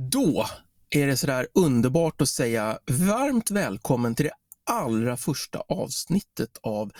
Då 0.00 0.46
är 0.90 1.06
det 1.06 1.16
sådär 1.16 1.46
underbart 1.54 2.20
att 2.20 2.28
säga 2.28 2.78
varmt 2.86 3.50
välkommen 3.50 4.14
till 4.14 4.24
det 4.24 4.32
allra 4.70 5.16
första 5.16 5.58
avsnittet 5.68 6.58
av 6.62 6.90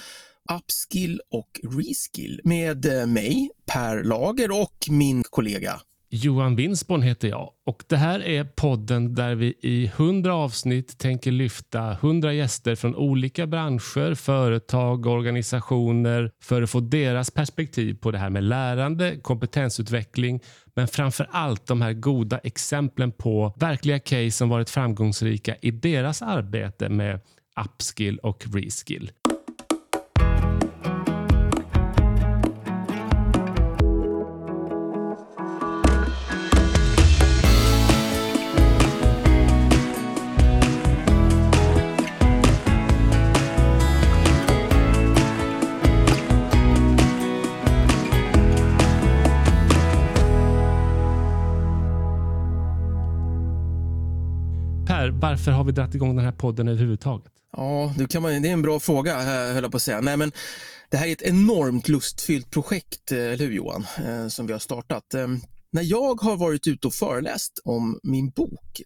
Upskill 0.58 1.20
och 1.30 1.60
Reskill 1.62 2.40
med 2.44 3.00
eh, 3.00 3.06
mig, 3.06 3.50
Per 3.66 4.04
Lager 4.04 4.50
och 4.50 4.86
min 4.90 5.22
kollega. 5.30 5.80
Johan 6.10 6.56
Winsborn 6.56 7.02
heter 7.02 7.28
jag 7.28 7.50
och 7.66 7.84
det 7.86 7.96
här 7.96 8.20
är 8.20 8.44
podden 8.44 9.14
där 9.14 9.34
vi 9.34 9.54
i 9.60 9.86
100 9.86 10.34
avsnitt 10.34 10.98
tänker 10.98 11.32
lyfta 11.32 11.92
100 11.92 12.32
gäster 12.32 12.74
från 12.74 12.96
olika 12.96 13.46
branscher, 13.46 14.14
företag 14.14 15.06
och 15.06 15.12
organisationer 15.12 16.30
för 16.42 16.62
att 16.62 16.70
få 16.70 16.80
deras 16.80 17.30
perspektiv 17.30 17.94
på 17.94 18.10
det 18.10 18.18
här 18.18 18.30
med 18.30 18.44
lärande, 18.44 19.16
kompetensutveckling 19.22 20.40
men 20.78 20.88
framför 20.88 21.28
allt 21.30 21.66
de 21.66 21.82
här 21.82 21.92
goda 21.92 22.38
exemplen 22.38 23.12
på 23.12 23.54
verkliga 23.56 23.98
case 23.98 24.30
som 24.30 24.48
varit 24.48 24.70
framgångsrika 24.70 25.56
i 25.60 25.70
deras 25.70 26.22
arbete 26.22 26.88
med 26.88 27.20
upskill 27.66 28.18
och 28.18 28.44
reskill. 28.54 29.10
Per, 54.88 55.08
varför 55.08 55.50
har 55.50 55.64
vi 55.64 55.72
dragit 55.72 55.94
igång 55.94 56.16
den 56.16 56.24
här 56.24 56.32
podden 56.32 56.68
överhuvudtaget? 56.68 57.32
Ja, 57.52 57.94
det, 57.98 58.06
kan 58.06 58.22
man, 58.22 58.42
det 58.42 58.48
är 58.48 58.52
en 58.52 58.62
bra 58.62 58.80
fråga, 58.80 59.20
eh, 59.20 59.54
höll 59.54 59.62
jag 59.62 59.70
på 59.70 59.76
att 59.76 59.82
säga. 59.82 60.00
Nej, 60.00 60.16
men 60.16 60.32
det 60.90 60.96
här 60.96 61.06
är 61.06 61.12
ett 61.12 61.22
enormt 61.22 61.88
lustfyllt 61.88 62.50
projekt, 62.50 63.12
eh, 63.12 63.18
eller 63.18 63.36
hur 63.36 63.52
Johan, 63.52 63.86
eh, 64.06 64.28
som 64.28 64.46
vi 64.46 64.52
har 64.52 64.60
startat. 64.60 65.14
Ehm, 65.14 65.40
när 65.70 65.82
jag 65.82 66.20
har 66.20 66.36
varit 66.36 66.66
ute 66.66 66.86
och 66.86 66.94
föreläst 66.94 67.60
om 67.64 68.00
min 68.02 68.30
bok, 68.30 68.80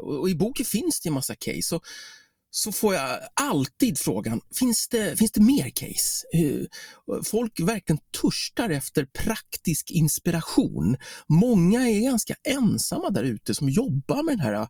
och 0.00 0.30
i 0.30 0.34
boken 0.34 0.66
finns 0.66 1.00
det 1.00 1.08
en 1.08 1.12
massa 1.12 1.34
case, 1.34 1.80
så 2.54 2.72
får 2.72 2.94
jag 2.94 3.18
alltid 3.34 3.98
frågan, 3.98 4.40
finns 4.58 4.88
det, 4.88 5.18
finns 5.18 5.32
det 5.32 5.40
mer 5.40 5.70
case? 5.70 6.26
Folk 7.24 7.60
verkligen 7.60 8.00
törstar 8.22 8.70
efter 8.70 9.04
praktisk 9.04 9.90
inspiration. 9.90 10.96
Många 11.28 11.88
är 11.88 12.00
ganska 12.00 12.34
ensamma 12.48 13.10
där 13.10 13.22
ute 13.22 13.54
som 13.54 13.68
jobbar 13.68 14.22
med 14.22 14.38
den 14.38 14.40
här 14.40 14.60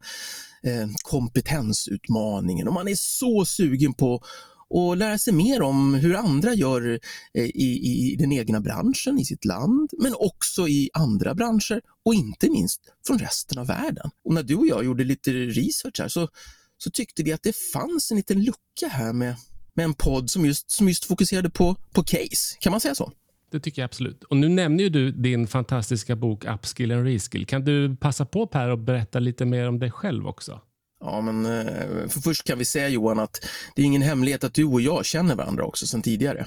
eh, 0.62 0.88
kompetensutmaningen 1.02 2.68
och 2.68 2.74
man 2.74 2.88
är 2.88 2.94
så 2.94 3.44
sugen 3.44 3.94
på 3.94 4.22
att 4.74 4.98
lära 4.98 5.18
sig 5.18 5.32
mer 5.32 5.62
om 5.62 5.94
hur 5.94 6.16
andra 6.16 6.54
gör 6.54 7.00
eh, 7.34 7.44
i, 7.44 8.12
i 8.12 8.16
den 8.18 8.32
egna 8.32 8.60
branschen, 8.60 9.18
i 9.18 9.24
sitt 9.24 9.44
land, 9.44 9.90
men 9.98 10.14
också 10.18 10.68
i 10.68 10.90
andra 10.92 11.34
branscher 11.34 11.80
och 12.04 12.14
inte 12.14 12.50
minst 12.50 12.80
från 13.06 13.18
resten 13.18 13.58
av 13.58 13.66
världen. 13.66 14.10
Och 14.24 14.34
när 14.34 14.42
du 14.42 14.54
och 14.54 14.66
jag 14.66 14.84
gjorde 14.84 15.04
lite 15.04 15.30
research 15.30 16.00
här 16.00 16.08
så 16.08 16.28
så 16.82 16.90
tyckte 16.90 17.22
vi 17.22 17.32
att 17.32 17.42
det 17.42 17.56
fanns 17.72 18.10
en 18.10 18.16
liten 18.16 18.44
lucka 18.44 18.88
här 18.90 19.12
med, 19.12 19.36
med 19.74 19.84
en 19.84 19.94
podd 19.94 20.30
som 20.30 20.46
just, 20.46 20.70
som 20.70 20.88
just 20.88 21.04
fokuserade 21.04 21.50
på, 21.50 21.76
på 21.92 22.02
case. 22.02 22.56
Kan 22.60 22.70
man 22.70 22.80
säga 22.80 22.94
så? 22.94 23.12
Det 23.52 23.60
tycker 23.60 23.82
jag 23.82 23.86
absolut. 23.86 24.24
Och 24.24 24.36
Nu 24.36 24.48
nämner 24.48 24.84
ju 24.84 24.90
du 24.90 25.12
din 25.12 25.46
fantastiska 25.46 26.16
bok 26.16 26.44
Upskill 26.44 26.92
and 26.92 27.04
Reskill. 27.04 27.46
Kan 27.46 27.64
du 27.64 27.96
passa 27.96 28.26
på 28.26 28.46
Per 28.46 28.68
och 28.68 28.78
berätta 28.78 29.18
lite 29.18 29.44
mer 29.44 29.68
om 29.68 29.78
dig 29.78 29.90
själv 29.90 30.26
också? 30.26 30.60
Ja, 31.00 31.20
men 31.20 31.46
eh, 31.46 32.08
för 32.08 32.20
först 32.20 32.44
kan 32.44 32.58
vi 32.58 32.64
säga 32.64 32.88
Johan 32.88 33.18
att 33.18 33.44
det 33.76 33.82
är 33.82 33.86
ingen 33.86 34.02
hemlighet 34.02 34.44
att 34.44 34.54
du 34.54 34.64
och 34.64 34.80
jag 34.80 35.04
känner 35.04 35.34
varandra 35.34 35.64
också 35.64 35.86
sedan 35.86 36.02
tidigare. 36.02 36.46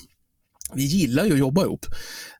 Vi 0.73 0.83
gillar 0.83 1.25
ju 1.25 1.33
att 1.33 1.39
jobba 1.39 1.63
ihop 1.63 1.85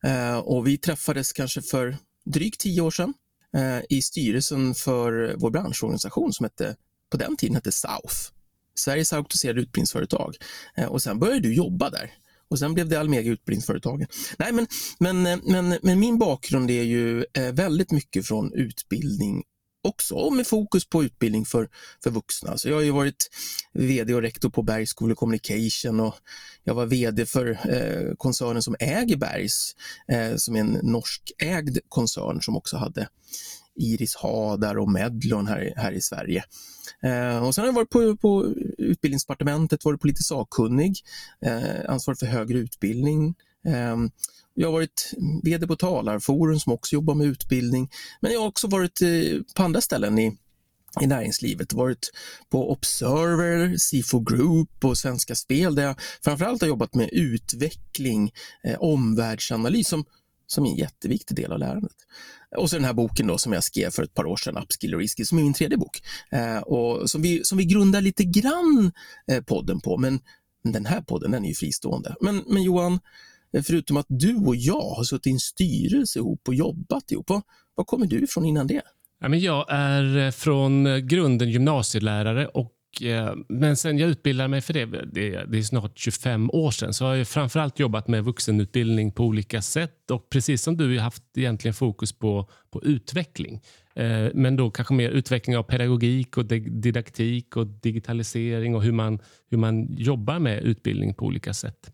eh, 0.04 0.38
och 0.38 0.68
vi 0.68 0.78
träffades 0.78 1.34
kanske 1.34 1.62
för 1.62 1.98
drygt 2.26 2.60
tio 2.60 2.82
år 2.82 2.92
sedan 2.92 3.14
eh, 3.58 3.80
i 3.90 4.02
styrelsen 4.02 4.74
för 4.74 5.36
vår 5.38 5.52
branschorganisation 5.52 6.34
som 6.34 6.44
hette 6.44 6.76
på 7.18 7.24
den 7.24 7.38
tiden 7.38 7.56
hette 7.56 7.72
South, 7.72 8.16
Sveriges 8.76 9.14
auktoriserade 9.14 9.62
utbildningsföretag. 9.62 10.36
Eh, 10.78 10.86
och 10.86 11.02
sen 11.02 11.20
började 11.20 11.40
du 11.40 11.54
jobba 11.54 11.90
där. 11.90 12.12
Och 12.50 12.60
sen 12.60 12.74
blev 12.74 12.90
det 12.90 13.00
Almega 13.00 13.32
Utbildningsföretagen. 13.32 14.08
Nej, 14.38 14.52
men, 14.52 14.68
men, 15.00 15.26
eh, 15.26 15.40
men, 15.44 15.80
men 15.82 16.00
min 16.00 16.18
bakgrund 16.18 16.72
är 16.72 16.84
ju 16.84 17.26
eh, 17.34 17.52
väldigt 17.54 17.92
mycket 17.92 18.28
från 18.28 18.54
utbildning 18.54 19.44
också 19.84 20.30
med 20.30 20.48
fokus 20.48 20.90
på 20.90 21.04
utbildning 21.04 21.46
för, 21.46 21.70
för 22.04 22.10
vuxna. 22.10 22.58
Så 22.58 22.70
jag 22.70 22.76
har 22.76 22.82
ju 22.82 22.92
varit 22.92 23.30
VD 23.74 24.14
och 24.14 24.22
rektor 24.22 24.50
på 24.50 24.64
Bergs 24.64 24.94
School 24.98 25.12
of 25.12 25.18
Communication 25.18 26.00
och 26.00 26.16
jag 26.64 26.74
var 26.74 26.86
VD 26.86 27.26
för 27.26 27.60
eh, 27.70 28.16
koncernen 28.18 28.62
som 28.62 28.76
äger 28.80 29.18
Bergs, 29.18 29.76
eh, 30.08 30.36
som 30.36 30.56
är 30.56 30.60
en 30.60 30.80
norskägd 30.84 31.78
koncern 31.90 32.42
som 32.42 32.58
också 32.58 32.78
hade 32.78 33.08
Iris 33.76 34.16
Hadar 34.16 34.78
och 34.78 34.92
Medlon 34.92 35.48
här, 35.48 35.74
här 35.76 35.92
i 35.92 36.02
Sverige. 36.02 36.44
Eh, 37.04 37.48
och 37.48 37.56
sen 37.56 37.62
har 37.62 37.68
jag 37.68 37.74
varit 37.74 37.90
på, 37.90 38.18
på 38.18 38.46
Utbildningsdepartementet, 38.78 39.86
varit 39.86 40.02
politiskt 40.02 40.30
sakkunnig, 40.30 40.96
eh, 41.46 41.90
ansvarig 41.90 42.20
för 42.20 42.26
högre 42.26 42.58
utbildning. 42.58 43.36
Eh, 43.68 43.96
jag 44.54 44.68
har 44.68 44.74
varit 44.74 45.14
VD 45.44 45.68
på 45.68 45.76
Talarforum 45.76 46.60
som 46.60 46.74
också 46.74 46.94
jobbar 46.94 47.16
med 47.16 47.28
utbildning. 47.28 47.90
Men 48.22 48.32
jag 48.32 48.40
har 48.40 48.48
också 48.48 48.68
varit 48.68 49.02
eh, 49.02 49.42
på 49.56 49.64
andra 49.64 49.82
ställen 49.82 50.20
i, 50.20 50.38
i 51.02 51.08
näringslivet. 51.08 51.74
Varit 51.74 52.12
på 52.50 52.72
Observer, 52.72 53.78
Sifo 53.78 54.20
Group 54.20 54.86
och 54.86 54.98
Svenska 54.98 55.36
Spel 55.36 55.76
där 55.76 55.84
jag 55.84 55.96
framförallt 56.24 56.62
har 56.62 56.68
jobbat 56.68 56.96
med 56.96 57.10
utveckling, 57.12 58.32
eh, 58.64 58.80
omvärldsanalys 58.80 59.88
som, 59.88 60.06
som 60.48 60.66
är 60.66 60.70
en 60.70 60.76
jätteviktig 60.76 61.38
del 61.38 61.52
av 61.52 61.60
lärandet. 61.60 61.96
Och 62.58 62.70
så 62.70 62.76
den 62.76 62.86
här 62.86 62.94
boken 62.94 63.28
då 63.28 63.38
som 63.38 63.54
jag 63.54 63.64
skrev 63.64 63.90
för 63.90 64.04
ett 64.04 64.14
par 64.14 64.26
år 64.26 64.38
sedan, 64.38 64.58
Upskill 64.58 64.94
och 64.94 65.00
Risky, 65.00 65.26
som 65.26 65.38
är 65.38 65.44
min 65.44 65.54
tredje 65.54 65.78
bok. 65.78 66.02
Eh, 66.32 66.58
och 66.58 67.10
som, 67.10 67.22
vi, 67.22 67.42
som 67.44 67.58
vi 67.58 67.66
grundar 67.66 68.02
lite 68.02 68.24
grann 68.24 68.92
eh, 69.32 69.44
podden 69.44 69.80
på, 69.80 69.98
men 69.98 70.20
den 70.64 70.86
här 70.86 71.02
podden 71.02 71.32
den 71.32 71.44
är 71.44 71.50
ju 71.50 71.56
fristående. 71.56 72.16
Men, 72.22 72.44
men 72.48 72.64
Johan, 72.64 73.00
eh, 73.54 73.64
förutom 73.64 73.98
att 73.98 74.06
du 74.10 74.36
och 74.36 74.56
jag 74.56 74.90
har 74.90 75.04
suttit 75.04 75.28
i 75.28 75.32
en 75.32 75.40
styrelse 75.40 76.20
ihop 76.20 76.48
och 76.48 76.56
jobbat 76.56 77.12
ihop, 77.12 77.30
var, 77.30 77.42
var 77.76 77.84
kommer 77.84 78.06
du 78.06 78.24
ifrån 78.24 78.46
innan 78.46 78.68
det? 78.68 78.82
Jag 79.20 79.66
är 79.70 80.18
eh, 80.18 80.32
från 80.32 80.88
eh, 80.88 80.98
grunden 80.98 81.50
gymnasielärare 81.50 82.48
och 82.48 82.72
Eh, 83.02 83.34
men 83.48 83.76
sen 83.76 83.98
jag 83.98 84.10
utbildade 84.10 84.50
mig 84.50 84.62
för 84.62 84.74
det, 84.74 84.86
det, 84.86 85.58
är 85.58 85.62
snart 85.62 86.00
25 86.00 86.50
år 86.50 86.72
sedan, 86.72 86.94
så 86.94 87.06
har 87.06 87.16
jag 87.16 87.28
framförallt 87.28 87.80
jobbat 87.80 88.08
med 88.08 88.24
vuxenutbildning 88.24 89.12
på 89.12 89.24
olika 89.24 89.62
sätt 89.62 90.12
och 90.12 90.30
precis 90.30 90.62
som 90.62 90.78
du 90.78 90.98
har 90.98 91.04
haft 91.04 91.24
egentligen 91.38 91.74
fokus 91.74 92.12
på, 92.14 92.50
på 92.72 92.84
utveckling. 92.84 93.62
Eh, 93.96 94.28
men 94.34 94.56
då 94.56 94.72
kanske 94.72 94.94
mer 94.94 95.10
utveckling 95.10 95.58
av 95.58 95.64
pedagogik 95.64 96.38
och 96.38 96.46
didaktik 96.46 97.58
och 97.58 97.68
digitalisering 97.68 98.76
och 98.76 98.84
hur 98.84 98.92
man, 98.92 99.20
hur 99.50 99.58
man 99.58 99.94
jobbar 99.94 100.40
med 100.40 100.64
utbildning 100.64 101.14
på 101.14 101.26
olika 101.26 101.54
sätt. 101.54 101.92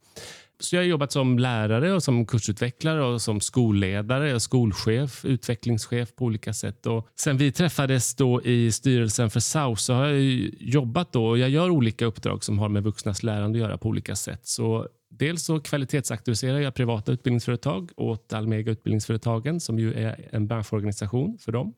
Så 0.64 0.76
jag 0.76 0.82
har 0.82 0.88
jobbat 0.88 1.12
som 1.12 1.40
lärare 1.40 1.94
och 1.94 2.04
som 2.04 2.26
kursutvecklare 2.26 3.04
och 3.04 3.22
som 3.22 3.42
skolledare 3.42 4.36
och 4.36 4.42
skolchef, 4.42 5.26
utvecklingschef 5.26 6.16
på 6.16 6.26
olika 6.26 6.54
sätt. 6.54 6.86
Och 6.86 7.08
sen 7.16 7.38
vi 7.38 7.52
träffades 7.52 8.16
då 8.16 8.42
i 8.44 8.72
styrelsen 8.72 9.30
för 9.30 9.40
SAU 9.40 9.76
så 9.76 9.94
har 9.94 10.08
jag 10.08 10.22
jobbat 10.60 11.12
då 11.12 11.26
och 11.26 11.38
jag 11.38 11.50
gör 11.50 11.70
olika 11.70 12.06
uppdrag 12.06 12.44
som 12.44 12.60
har 12.60 12.70
med 12.70 12.84
vuxnas 12.84 13.24
lärande 13.24 13.60
att 13.60 13.62
göra 13.62 13.78
på 13.78 13.90
olika 13.90 14.16
sätt. 14.16 14.48
Så 14.48 14.88
dels 15.10 15.44
så 15.44 15.60
kvalitetsaktualiserar 15.60 16.60
jag 16.60 16.74
privata 16.74 17.12
utbildningsföretag 17.12 17.92
åt 17.98 18.34
Almega 18.34 18.72
Utbildningsföretagen 18.72 19.60
som 19.60 19.80
ju 19.80 19.94
är 19.94 20.30
en 20.32 20.48
branschorganisation 20.48 21.38
för 21.38 21.52
dem. 21.52 21.74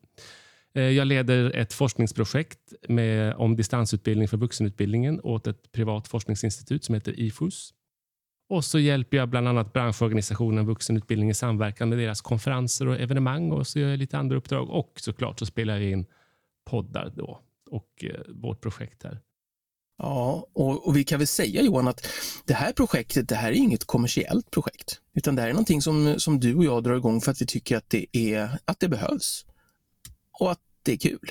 Eh, 0.74 0.82
jag 0.82 1.06
leder 1.06 1.50
ett 1.50 1.72
forskningsprojekt 1.72 2.58
med, 2.88 3.34
om 3.34 3.56
distansutbildning 3.56 4.28
för 4.28 4.36
vuxenutbildningen 4.36 5.20
åt 5.22 5.46
ett 5.46 5.72
privat 5.72 6.08
forskningsinstitut 6.08 6.84
som 6.84 6.94
heter 6.94 7.20
IFUS. 7.20 7.72
Och 8.48 8.64
så 8.64 8.78
hjälper 8.78 9.16
jag 9.16 9.28
bland 9.28 9.48
annat 9.48 9.72
branschorganisationen 9.72 10.66
Vuxenutbildning 10.66 11.30
i 11.30 11.34
samverkan 11.34 11.88
med 11.88 11.98
deras 11.98 12.20
konferenser 12.20 12.88
och 12.88 13.00
evenemang 13.00 13.52
och 13.52 13.66
så 13.66 13.78
gör 13.78 13.88
jag 13.88 13.98
lite 13.98 14.18
andra 14.18 14.36
uppdrag 14.36 14.70
och 14.70 14.92
såklart 14.96 15.38
så 15.38 15.46
spelar 15.46 15.74
jag 15.74 15.90
in 15.90 16.06
poddar 16.64 17.12
då 17.16 17.40
och 17.70 18.04
eh, 18.04 18.20
vårt 18.28 18.60
projekt 18.60 19.02
här. 19.02 19.20
Ja, 19.98 20.48
och, 20.52 20.88
och, 20.88 20.96
vi 20.96 21.04
kan 21.04 21.18
väl 21.18 21.26
säga 21.26 21.62
Johan 21.62 21.88
att 21.88 22.06
det 22.44 22.54
här 22.54 22.72
projektet, 22.72 23.28
det 23.28 23.34
här 23.34 23.50
är 23.50 23.56
inget 23.56 23.84
kommersiellt 23.84 24.50
projekt, 24.50 25.00
utan 25.14 25.36
det 25.36 25.42
här 25.42 25.48
är 25.48 25.52
någonting 25.52 25.82
som, 25.82 26.14
som 26.20 26.40
du 26.40 26.54
och 26.54 26.64
jag 26.64 26.82
drar 26.82 26.96
igång 26.96 27.20
för 27.20 27.30
att 27.30 27.42
vi 27.42 27.46
tycker 27.46 27.76
att 27.76 27.90
det, 27.90 28.16
är, 28.16 28.58
att 28.64 28.80
det 28.80 28.88
behövs 28.88 29.46
och 30.40 30.50
att 30.50 30.60
det 30.82 30.92
är 30.92 30.96
kul. 30.96 31.30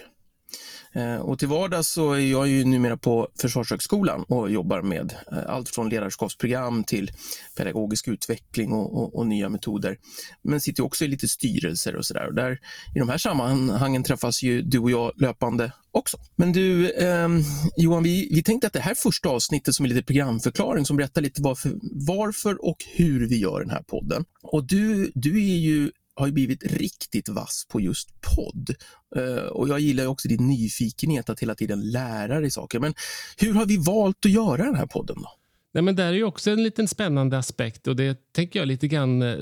Eh, 0.93 1.15
och 1.15 1.39
till 1.39 1.47
vardags 1.47 1.87
så 1.87 2.13
är 2.13 2.19
jag 2.19 2.47
ju 2.47 2.65
numera 2.65 2.97
på 2.97 3.27
Försvarshögskolan 3.41 4.23
och 4.27 4.51
jobbar 4.51 4.81
med 4.81 5.15
eh, 5.31 5.37
allt 5.47 5.69
från 5.69 5.89
ledarskapsprogram 5.89 6.83
till 6.83 7.11
pedagogisk 7.57 8.07
utveckling 8.07 8.71
och, 8.71 8.97
och, 8.97 9.15
och 9.15 9.27
nya 9.27 9.49
metoder. 9.49 9.97
Men 10.41 10.61
sitter 10.61 10.83
också 10.83 11.05
i 11.05 11.07
lite 11.07 11.27
styrelser 11.27 11.95
och 11.95 12.05
sådär. 12.05 12.31
Där, 12.31 12.59
I 12.95 12.99
de 12.99 13.09
här 13.09 13.17
sammanhangen 13.17 14.03
träffas 14.03 14.43
ju 14.43 14.61
du 14.61 14.79
och 14.79 14.91
jag 14.91 15.11
löpande 15.15 15.71
också. 15.91 16.17
Men 16.35 16.51
du, 16.51 16.91
eh, 16.91 17.29
Johan, 17.77 18.03
vi, 18.03 18.29
vi 18.31 18.43
tänkte 18.43 18.67
att 18.67 18.73
det 18.73 18.79
här 18.79 18.95
första 18.95 19.29
avsnittet 19.29 19.75
som 19.75 19.85
är 19.85 19.89
lite 19.89 20.03
programförklaring 20.03 20.85
som 20.85 20.97
berättar 20.97 21.21
lite 21.21 21.41
varför, 21.41 21.71
varför 22.07 22.65
och 22.65 22.77
hur 22.95 23.27
vi 23.27 23.37
gör 23.37 23.59
den 23.59 23.69
här 23.69 23.83
podden. 23.83 24.25
Och 24.43 24.63
du, 24.63 25.11
du 25.15 25.37
är 25.37 25.57
ju 25.57 25.91
har 26.15 26.25
ju 26.25 26.33
blivit 26.33 26.63
riktigt 26.63 27.29
vass 27.29 27.65
på 27.69 27.81
just 27.81 28.09
podd. 28.35 28.69
Uh, 29.17 29.45
och 29.45 29.69
jag 29.69 29.79
gillar 29.79 30.05
också 30.05 30.27
din 30.27 30.47
nyfikenhet 30.47 31.29
att 31.29 31.39
hela 31.39 31.55
tiden 31.55 31.91
lära 31.91 32.39
dig 32.39 32.51
saker. 32.51 32.79
Men 32.79 32.93
hur 33.37 33.53
har 33.53 33.65
vi 33.65 33.77
valt 33.77 34.25
att 34.25 34.31
göra 34.31 34.63
den 34.63 34.75
här 34.75 34.85
podden 34.85 35.15
då? 35.21 35.29
Nej, 35.73 35.83
men 35.83 35.95
där 35.95 36.07
är 36.07 36.13
ju 36.13 36.23
också 36.23 36.51
en 36.51 36.63
liten 36.63 36.87
spännande 36.87 37.37
aspekt 37.37 37.87
och 37.87 37.95
det 37.95 38.33
tänker 38.33 38.59
jag 38.59 38.67
lite 38.67 38.87
grann 38.87 39.21
eh, 39.21 39.37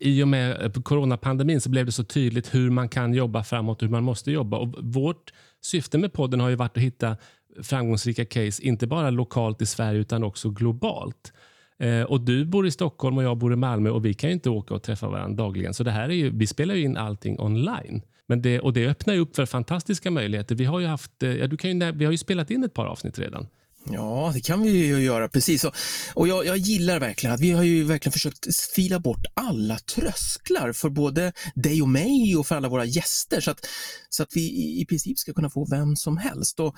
i 0.00 0.22
och 0.22 0.28
med 0.28 0.62
eh, 0.62 0.82
coronapandemin 0.82 1.60
så 1.60 1.70
blev 1.70 1.86
det 1.86 1.92
så 1.92 2.04
tydligt 2.04 2.54
hur 2.54 2.70
man 2.70 2.88
kan 2.88 3.14
jobba 3.14 3.44
framåt, 3.44 3.82
hur 3.82 3.88
man 3.88 4.04
måste 4.04 4.30
jobba. 4.30 4.58
Och 4.58 4.74
vårt 4.82 5.32
syfte 5.62 5.98
med 5.98 6.12
podden 6.12 6.40
har 6.40 6.48
ju 6.48 6.56
varit 6.56 6.76
att 6.76 6.82
hitta 6.82 7.16
framgångsrika 7.62 8.24
case, 8.24 8.62
inte 8.62 8.86
bara 8.86 9.10
lokalt 9.10 9.62
i 9.62 9.66
Sverige 9.66 10.00
utan 10.00 10.24
också 10.24 10.50
globalt. 10.50 11.32
Eh, 11.78 12.02
och 12.02 12.20
Du 12.20 12.44
bor 12.44 12.66
i 12.66 12.70
Stockholm 12.70 13.18
och 13.18 13.24
jag 13.24 13.36
bor 13.36 13.52
i 13.52 13.56
Malmö 13.56 13.90
och 13.90 14.04
vi 14.04 14.14
kan 14.14 14.30
inte 14.30 14.50
åka 14.50 14.74
och 14.74 14.82
träffa 14.82 15.08
varandra 15.08 15.44
dagligen. 15.44 15.74
Så 15.74 15.84
det 15.84 15.90
här 15.90 16.08
är 16.08 16.14
ju, 16.14 16.30
vi 16.30 16.46
spelar 16.46 16.74
ju 16.74 16.82
in 16.82 16.96
allting 16.96 17.40
online. 17.40 18.02
Men 18.26 18.42
det, 18.42 18.60
och 18.60 18.72
det 18.72 18.86
öppnar 18.86 19.16
upp 19.16 19.36
för 19.36 19.46
fantastiska 19.46 20.10
möjligheter. 20.10 20.54
Vi 20.54 20.64
har 20.64 20.80
ju, 20.80 20.86
haft, 20.86 21.22
eh, 21.22 21.30
ja, 21.30 21.46
du 21.46 21.56
kan 21.56 21.70
ju, 21.70 21.92
vi 21.92 22.04
har 22.04 22.12
ju 22.12 22.18
spelat 22.18 22.50
in 22.50 22.64
ett 22.64 22.74
par 22.74 22.86
avsnitt 22.86 23.18
redan. 23.18 23.46
Ja, 23.90 24.30
det 24.34 24.40
kan 24.40 24.62
vi 24.62 24.70
ju 24.70 24.98
göra, 24.98 25.28
precis. 25.28 25.64
Och, 25.64 25.74
och 26.14 26.28
jag, 26.28 26.46
jag, 26.46 26.56
gillar 26.56 27.00
verkligen 27.00 27.34
att 27.34 27.40
vi 27.40 27.50
har 27.50 27.62
ju 27.62 27.84
verkligen 27.84 28.12
försökt 28.12 28.56
fila 28.74 28.98
bort 28.98 29.24
alla 29.34 29.78
trösklar 29.78 30.72
för 30.72 30.88
både 30.88 31.32
dig 31.54 31.82
och 31.82 31.88
mig 31.88 32.36
och 32.36 32.46
för 32.46 32.56
alla 32.56 32.68
våra 32.68 32.84
gäster 32.84 33.40
så 33.40 33.50
att, 33.50 33.66
så 34.08 34.22
att 34.22 34.28
vi 34.34 34.40
i, 34.80 34.86
princip 34.88 35.18
ska 35.18 35.32
kunna 35.32 35.50
få 35.50 35.66
vem 35.70 35.96
som 35.96 36.16
helst. 36.16 36.60
Och 36.60 36.74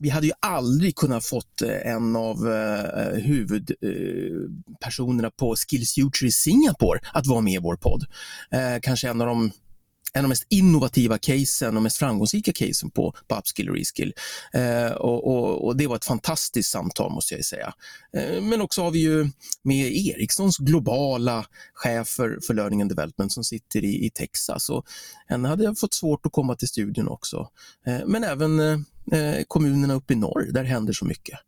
vi 0.00 0.08
hade 0.08 0.26
ju 0.26 0.32
aldrig 0.40 0.96
kunnat 0.96 1.24
fått 1.24 1.62
eh, 1.62 1.92
en 1.92 2.16
av 2.16 2.52
eh, 2.52 3.14
huvudpersonerna 3.14 5.28
eh, 5.28 5.34
på 5.38 5.56
Skills 5.56 5.94
Future 5.94 6.28
i 6.28 6.32
Singapore 6.32 7.00
att 7.12 7.26
vara 7.26 7.40
med 7.40 7.54
i 7.54 7.58
vår 7.58 7.76
podd. 7.76 8.04
Eh, 8.50 8.76
kanske 8.82 9.08
en 9.08 9.20
av 9.20 9.26
de 9.26 9.50
en 10.12 10.18
av 10.18 10.22
de 10.22 10.28
mest 10.28 10.46
innovativa 10.48 11.18
casen 11.18 11.76
och 11.76 11.82
mest 11.82 11.96
framgångsrika 11.96 12.52
casen 12.52 12.90
på, 12.90 13.14
på 13.28 13.36
upskill 13.36 13.70
och 13.70 13.76
reskill. 13.76 14.14
Eh, 14.52 14.90
och, 14.90 15.26
och, 15.26 15.66
och, 15.66 15.76
det 15.76 15.86
var 15.86 15.96
ett 15.96 16.04
fantastiskt 16.04 16.70
samtal 16.70 17.12
måste 17.12 17.34
jag 17.34 17.44
säga. 17.44 17.74
Eh, 18.12 18.42
men 18.42 18.60
också 18.60 18.82
har 18.82 18.90
vi 18.90 18.98
ju 18.98 19.30
med 19.62 19.96
Ericssons 19.96 20.58
globala 20.58 21.46
chef 21.74 22.08
för, 22.08 22.38
för 22.46 22.54
learning 22.54 22.82
and 22.82 22.90
development 22.90 23.32
som 23.32 23.44
sitter 23.44 23.84
i, 23.84 24.06
i 24.06 24.10
Texas. 24.10 24.70
Och 24.70 24.86
henne 25.26 25.48
hade 25.48 25.64
jag 25.64 25.78
fått 25.78 25.94
svårt 25.94 26.26
att 26.26 26.32
komma 26.32 26.54
till 26.54 26.68
studion 26.68 27.08
också. 27.08 27.48
Eh, 27.86 28.00
men 28.06 28.24
även 28.24 28.60
eh, 28.60 28.78
eh 29.12 29.44
kommunerna 29.48 29.94
uppe 29.94 30.12
i 30.12 30.16
norr, 30.16 30.48
där 30.52 30.64
händer 30.64 30.92
så 30.92 31.04
mycket 31.04 31.38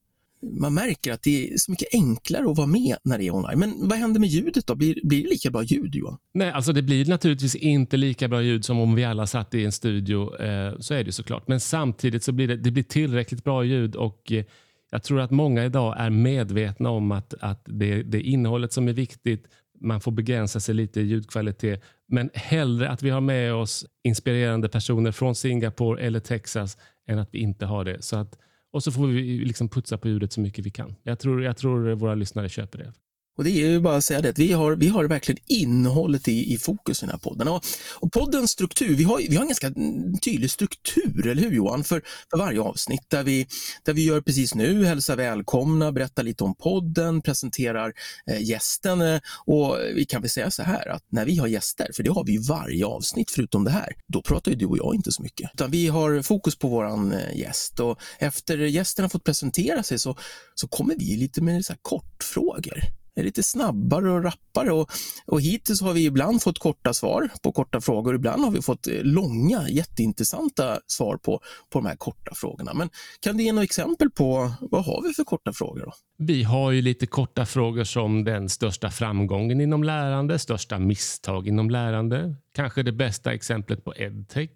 man 0.43 0.75
märker 0.75 1.13
att 1.13 1.23
det 1.23 1.49
är 1.49 1.57
så 1.57 1.71
mycket 1.71 1.89
enklare 1.93 2.51
att 2.51 2.57
vara 2.57 2.67
med 2.67 2.97
när 3.05 3.19
det 3.19 3.27
är 3.27 3.35
online. 3.35 3.59
Men 3.59 3.89
vad 3.89 3.99
händer 3.99 4.21
med 4.21 4.29
ljudet 4.29 4.67
då? 4.67 4.75
Blir, 4.75 4.99
blir 5.05 5.23
det 5.23 5.29
lika 5.29 5.51
bra 5.51 5.63
ljud 5.63 5.95
Johan? 5.95 6.19
Nej, 6.35 6.51
alltså 6.51 6.73
det 6.73 6.83
blir 6.83 7.07
naturligtvis 7.07 7.55
inte 7.55 7.97
lika 7.97 8.29
bra 8.29 8.43
ljud 8.43 8.65
som 8.65 8.81
om 8.81 8.95
vi 8.95 9.05
alla 9.05 9.27
satt 9.27 9.55
i 9.55 9.65
en 9.65 9.73
studio. 9.73 10.43
Eh, 10.43 10.75
så 10.79 10.95
är 10.95 11.05
det 11.05 11.13
såklart. 11.13 11.49
Men 11.49 11.61
samtidigt 11.61 12.25
så 12.25 12.33
blir 12.33 12.49
det, 12.49 12.57
det 12.57 12.71
blir 12.71 12.83
tillräckligt 12.83 13.45
bra 13.45 13.65
ljud 13.65 13.97
och 13.97 14.33
eh, 14.33 14.45
jag 14.91 15.03
tror 15.03 15.21
att 15.21 15.31
många 15.31 15.65
idag 15.65 15.95
är 15.99 16.11
medvetna 16.11 16.91
om 16.91 17.13
att, 17.13 17.35
att 17.41 17.65
det, 17.65 18.03
det 18.03 18.19
är 18.19 18.23
innehållet 18.23 18.73
som 18.73 18.89
är 18.89 18.93
viktigt. 18.93 19.47
Man 19.81 20.01
får 20.01 20.13
begränsa 20.13 20.61
sig 20.61 20.75
lite 20.75 21.01
i 21.01 21.05
ljudkvalitet. 21.05 21.83
Men 22.09 22.31
hellre 22.35 22.89
att 22.89 23.03
vi 23.03 23.11
har 23.11 23.21
med 23.21 23.55
oss 23.55 23.87
inspirerande 24.05 24.69
personer 24.69 25.13
från 25.13 25.35
Singapore 25.35 26.03
eller 26.03 26.21
Texas 26.21 26.77
än 27.09 27.19
att 27.19 27.29
vi 27.33 27.39
inte 27.39 27.67
har 27.67 27.85
det. 27.85 28.03
Så 28.03 28.17
att 28.17 28.39
och 28.73 28.83
så 28.83 28.93
får 28.93 29.07
vi 29.07 29.23
liksom 29.45 29.69
putsa 29.69 29.99
på 29.99 30.09
ljudet 30.09 30.33
så 30.33 30.41
mycket 30.41 30.67
vi 30.67 30.71
kan. 30.71 30.95
Jag 31.03 31.19
tror, 31.19 31.43
jag 31.43 31.57
tror 31.57 31.95
våra 31.95 32.15
lyssnare 32.15 32.49
köper 32.49 32.79
det. 32.79 32.93
Och 33.41 33.45
det 33.45 33.51
är 33.51 33.69
ju 33.69 33.81
bara 33.81 33.97
att 33.97 34.05
säga 34.05 34.21
det, 34.21 34.39
vi 34.39 34.53
har, 34.53 34.77
vi 34.77 34.89
har 34.89 35.05
verkligen 35.05 35.43
innehållet 35.47 36.29
i, 36.29 36.55
i 36.55 36.59
fokus 36.59 37.03
i 37.03 37.07
den 37.07 37.11
här 37.11 37.19
podden. 37.19 37.49
Och, 37.49 37.65
och 37.95 38.13
poddens 38.13 38.51
struktur, 38.51 38.95
vi 38.95 39.05
har, 39.05 39.19
vi 39.19 39.37
har 39.37 39.43
en 39.43 39.49
ganska 39.49 39.67
mm, 39.67 40.19
tydlig 40.19 40.51
struktur, 40.51 41.27
eller 41.27 41.43
hur 41.43 41.53
Johan, 41.53 41.85
för, 41.85 42.03
för 42.31 42.39
varje 42.39 42.61
avsnitt 42.61 43.05
där 43.09 43.23
vi, 43.23 43.47
där 43.85 43.93
vi 43.93 44.05
gör 44.05 44.21
precis 44.21 44.55
nu, 44.55 44.85
hälsar 44.85 45.17
välkomna, 45.17 45.93
berättar 45.93 46.23
lite 46.23 46.45
om 46.45 46.55
podden, 46.55 47.23
presenterar 47.23 47.93
eh, 48.31 48.43
gästen 48.43 49.01
eh, 49.01 49.21
och 49.47 49.77
vi 49.95 50.05
kan 50.05 50.23
väl 50.23 50.31
säga 50.31 50.51
så 50.51 50.63
här 50.63 50.89
att 50.89 51.05
när 51.13 51.25
vi 51.25 51.37
har 51.37 51.47
gäster, 51.47 51.91
för 51.97 52.03
det 52.03 52.11
har 52.11 52.25
vi 52.25 52.39
varje 52.39 52.87
avsnitt 52.87 53.31
förutom 53.31 53.65
det 53.65 53.71
här, 53.71 53.93
då 54.09 54.23
pratar 54.23 54.51
ju 54.51 54.57
du 54.57 54.67
och 54.67 54.79
jag 54.79 54.95
inte 54.95 55.13
så 55.13 55.23
mycket. 55.23 55.51
Utan 55.55 55.71
vi 55.71 55.89
har 55.89 56.23
fokus 56.23 56.59
på 56.59 56.69
våran 56.69 57.13
eh, 57.13 57.39
gäst 57.39 57.81
och 57.81 58.01
efter 58.19 58.59
gästen 58.59 59.03
har 59.03 59.11
fått 59.11 59.25
presentera 59.25 59.83
sig 59.83 59.99
så, 59.99 60.17
så 60.55 60.69
kommer 60.69 60.95
vi 60.99 61.17
lite 61.17 61.43
med 61.43 61.65
så 61.65 61.75
kortfrågor 61.83 63.00
är 63.21 63.25
lite 63.25 63.43
snabbare 63.43 64.11
och 64.11 64.25
rappare. 64.25 64.73
Och, 64.73 64.91
och 65.27 65.41
hittills 65.41 65.83
har 65.83 65.93
vi 65.93 66.05
ibland 66.05 66.43
fått 66.43 66.59
korta 66.59 66.95
svar 66.95 67.29
på 67.43 67.53
korta 67.53 67.81
frågor. 67.81 68.15
Ibland 68.15 68.45
har 68.45 68.51
vi 68.51 68.63
fått 68.63 68.87
eh, 68.87 68.95
långa, 69.03 69.69
jätteintressanta 69.69 70.81
svar 70.87 71.17
på, 71.17 71.41
på 71.71 71.79
de 71.79 71.87
här 71.87 71.97
korta 71.97 72.33
frågorna. 72.35 72.75
Men 72.75 72.91
kan 73.21 73.37
du 73.37 73.45
ge 73.45 73.53
några 73.53 73.65
exempel 73.65 74.11
på 74.11 74.53
vad 74.61 74.85
har 74.85 75.03
vi 75.03 75.15
för 75.15 75.25
korta 75.25 75.53
frågor? 75.53 75.81
Då? 75.81 75.93
Vi 76.19 76.43
har 76.43 76.71
ju 76.71 76.83
lite 76.83 77.07
korta 77.07 77.47
frågor 77.47 77.85
som 77.85 78.25
den 78.25 78.49
största 78.49 78.91
framgången 78.91 79.61
inom 79.61 79.85
lärande, 79.85 80.39
största 80.39 80.79
misstag 80.79 81.49
inom 81.49 81.71
lärande, 81.71 82.35
kanske 82.55 82.83
det 82.83 82.93
bästa 82.93 83.33
exemplet 83.33 83.85
på 83.85 83.97
edtech, 83.97 84.51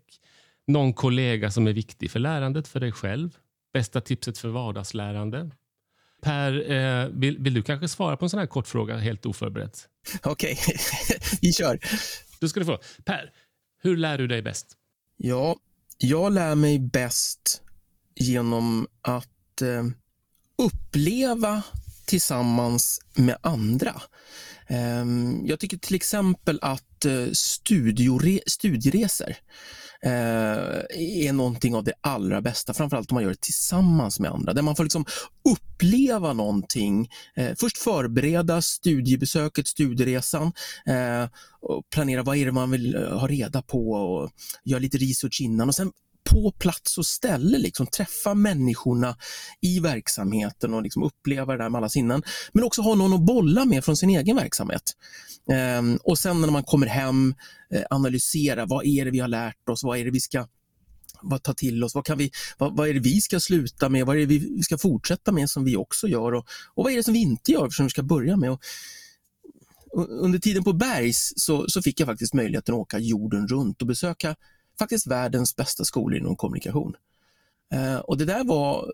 någon 0.66 0.92
kollega 0.92 1.50
som 1.50 1.66
är 1.66 1.72
viktig 1.72 2.10
för 2.10 2.20
lärandet 2.20 2.68
för 2.68 2.80
dig 2.80 2.92
själv, 2.92 3.36
bästa 3.72 4.00
tipset 4.00 4.38
för 4.38 4.48
vardagslärande, 4.48 5.50
Per, 6.24 6.70
eh, 6.72 7.08
vill, 7.08 7.38
vill, 7.38 7.54
du 7.54 7.62
kanske 7.62 7.88
svara 7.88 8.16
på 8.16 8.24
en 8.24 8.30
sån 8.30 8.40
här 8.40 8.46
kort 8.46 8.68
fråga 8.68 8.96
helt 8.96 9.26
oförberett? 9.26 9.88
Okej, 10.22 10.58
okay. 10.62 10.76
vi 11.40 11.52
kör. 11.52 11.78
Då 12.40 12.48
ska 12.48 12.60
du 12.60 12.66
få. 12.66 12.78
Per, 13.04 13.30
hur 13.82 13.96
lär 13.96 14.18
du 14.18 14.26
dig 14.26 14.42
bäst? 14.42 14.66
Ja, 15.16 15.56
jag 15.98 16.32
lär 16.32 16.54
mig 16.54 16.78
bäst 16.78 17.62
genom 18.14 18.86
att 19.02 19.62
eh, 19.62 19.84
uppleva 20.58 21.62
tillsammans 22.06 23.00
med 23.14 23.36
andra. 23.40 24.02
Eh, 24.66 25.04
jag 25.44 25.60
tycker 25.60 25.76
till 25.76 25.94
exempel 25.94 26.58
att 26.62 27.04
eh, 27.04 27.26
studiore, 27.32 28.40
studieresor 28.46 29.34
Eh, 30.04 30.84
är 31.26 31.32
någonting 31.32 31.74
av 31.74 31.84
det 31.84 31.92
allra 32.00 32.40
bästa, 32.40 32.74
framförallt 32.74 33.10
om 33.10 33.14
man 33.14 33.22
gör 33.22 33.30
det 33.30 33.40
tillsammans 33.40 34.20
med 34.20 34.30
andra, 34.30 34.52
där 34.52 34.62
man 34.62 34.76
får 34.76 34.84
liksom 34.84 35.04
uppleva 35.50 36.32
någonting. 36.32 37.08
Eh, 37.36 37.54
först 37.60 37.78
förbereda 37.78 38.62
studiebesöket, 38.62 39.68
studieresan, 39.68 40.52
eh, 40.86 41.28
och 41.60 41.82
planera 41.90 42.22
vad 42.22 42.36
är 42.36 42.46
det 42.46 42.52
man 42.52 42.70
vill 42.70 42.94
eh, 42.94 43.18
ha 43.18 43.28
reda 43.28 43.62
på 43.62 43.90
och 43.90 44.30
göra 44.64 44.78
lite 44.80 44.98
research 44.98 45.40
innan 45.40 45.68
och 45.68 45.74
sen 45.74 45.92
på 46.30 46.52
plats 46.52 46.98
och 46.98 47.06
ställe, 47.06 47.58
liksom, 47.58 47.86
träffa 47.86 48.34
människorna 48.34 49.16
i 49.60 49.80
verksamheten 49.80 50.74
och 50.74 50.82
liksom 50.82 51.02
uppleva 51.02 51.52
det 51.52 51.64
där 51.64 51.70
med 51.70 51.78
alla 51.78 51.88
sinnen. 51.88 52.22
Men 52.52 52.64
också 52.64 52.82
ha 52.82 52.94
någon 52.94 53.12
att 53.12 53.26
bolla 53.26 53.64
med 53.64 53.84
från 53.84 53.96
sin 53.96 54.10
egen 54.10 54.36
verksamhet. 54.36 54.82
Ehm, 55.52 55.98
och 56.02 56.18
sen 56.18 56.40
när 56.40 56.50
man 56.50 56.64
kommer 56.64 56.86
hem, 56.86 57.34
eh, 57.74 57.82
analysera 57.90 58.66
vad 58.66 58.86
är 58.86 59.04
det 59.04 59.10
vi 59.10 59.18
har 59.20 59.28
lärt 59.28 59.68
oss, 59.68 59.84
vad 59.84 59.98
är 59.98 60.04
det 60.04 60.10
vi 60.10 60.20
ska 60.20 60.46
vad 61.22 61.42
ta 61.42 61.54
till 61.54 61.84
oss, 61.84 61.94
vad, 61.94 62.04
kan 62.04 62.18
vi, 62.18 62.30
vad, 62.58 62.76
vad, 62.76 62.88
är 62.88 62.94
det 62.94 63.00
vi 63.00 63.20
ska 63.20 63.40
sluta 63.40 63.88
med, 63.88 64.06
vad 64.06 64.16
är 64.16 64.20
det 64.20 64.26
vi 64.26 64.62
ska 64.62 64.78
fortsätta 64.78 65.32
med 65.32 65.50
som 65.50 65.64
vi 65.64 65.76
också 65.76 66.08
gör 66.08 66.32
och, 66.32 66.46
och 66.74 66.84
vad 66.84 66.92
är 66.92 66.96
det 66.96 67.02
som 67.02 67.14
vi 67.14 67.20
inte 67.20 67.52
gör 67.52 67.70
som 67.70 67.86
vi 67.86 67.90
ska 67.90 68.02
börja 68.02 68.36
med. 68.36 68.50
Och, 68.50 68.60
under 70.08 70.38
tiden 70.38 70.64
på 70.64 70.72
Bergs 70.72 71.32
så, 71.36 71.68
så, 71.68 71.82
fick 71.82 72.00
jag 72.00 72.06
faktiskt 72.06 72.34
möjligheten 72.34 72.74
att 72.74 72.80
åka 72.80 72.98
jorden 72.98 73.48
runt 73.48 73.80
och 73.82 73.88
besöka 73.88 74.36
faktiskt 74.78 75.06
världens 75.06 75.56
bästa 75.56 75.84
skolor 75.84 76.18
inom 76.18 76.36
kommunikation. 76.36 76.96
Eh, 77.74 77.96
och 77.96 78.18
det 78.18 78.24
där 78.24 78.44
var, 78.44 78.92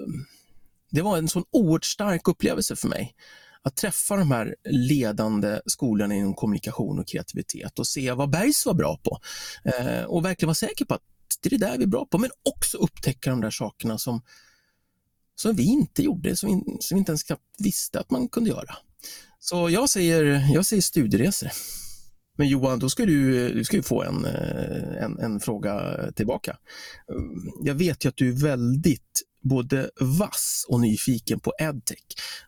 det 0.91 1.03
var 1.03 1.19
en 1.19 1.29
sån 1.29 1.45
oerhört 1.51 1.85
stark 1.85 2.29
upplevelse 2.29 2.77
för 2.77 2.89
mig. 2.89 3.15
Att 3.63 3.77
träffa 3.77 4.17
de 4.17 4.31
här 4.31 4.57
ledande 4.65 5.61
skolorna 5.67 6.15
inom 6.15 6.35
kommunikation 6.35 6.99
och 6.99 7.09
kreativitet 7.09 7.79
och 7.79 7.87
se 7.87 8.13
vad 8.13 8.31
Bergs 8.31 8.67
var 8.67 8.75
bra 8.75 9.01
på. 9.03 9.19
Eh, 9.65 10.05
och 10.05 10.25
verkligen 10.25 10.49
vara 10.49 10.55
säker 10.55 10.85
på 10.85 10.95
att 10.95 11.03
det 11.41 11.49
är 11.49 11.59
det 11.59 11.67
där 11.67 11.79
vi 11.79 11.85
är 11.85 11.89
bra 11.89 12.07
på, 12.07 12.19
men 12.19 12.31
också 12.43 12.79
upptäcka 12.79 13.31
de 13.31 13.41
där 13.41 13.51
sakerna 13.51 13.99
som, 13.99 14.23
som 15.35 15.57
vi 15.57 15.65
inte 15.65 16.03
gjorde, 16.03 16.37
som 16.37 16.49
vi, 16.49 16.77
som 16.81 16.95
vi 16.95 16.99
inte 16.99 17.11
ens 17.11 17.25
visste 17.59 18.01
att 18.01 18.11
man 18.11 18.29
kunde 18.29 18.51
göra. 18.51 18.77
Så 19.39 19.71
jag 19.71 19.91
säger, 19.91 20.25
jag 20.55 20.67
säger 20.67 20.83
studieresor. 20.83 21.51
Men 22.37 22.49
Johan, 22.49 22.79
då 22.79 22.89
ska 22.89 23.07
du, 23.07 23.49
du 23.55 23.65
ska 23.65 23.83
få 23.83 24.03
en, 24.03 24.25
eh, 24.25 25.05
en, 25.05 25.19
en 25.19 25.41
fråga 25.41 25.97
tillbaka. 26.15 26.57
Mm, 27.09 27.53
jag 27.63 27.75
vet 27.75 28.05
ju 28.05 28.09
att 28.09 28.17
du 28.17 28.29
är 28.29 28.43
väldigt 28.43 29.23
både 29.43 29.91
vass 30.01 30.67
och 30.69 30.81
nyfiken 30.81 31.41
på 31.41 31.53
edtech. 31.59 32.05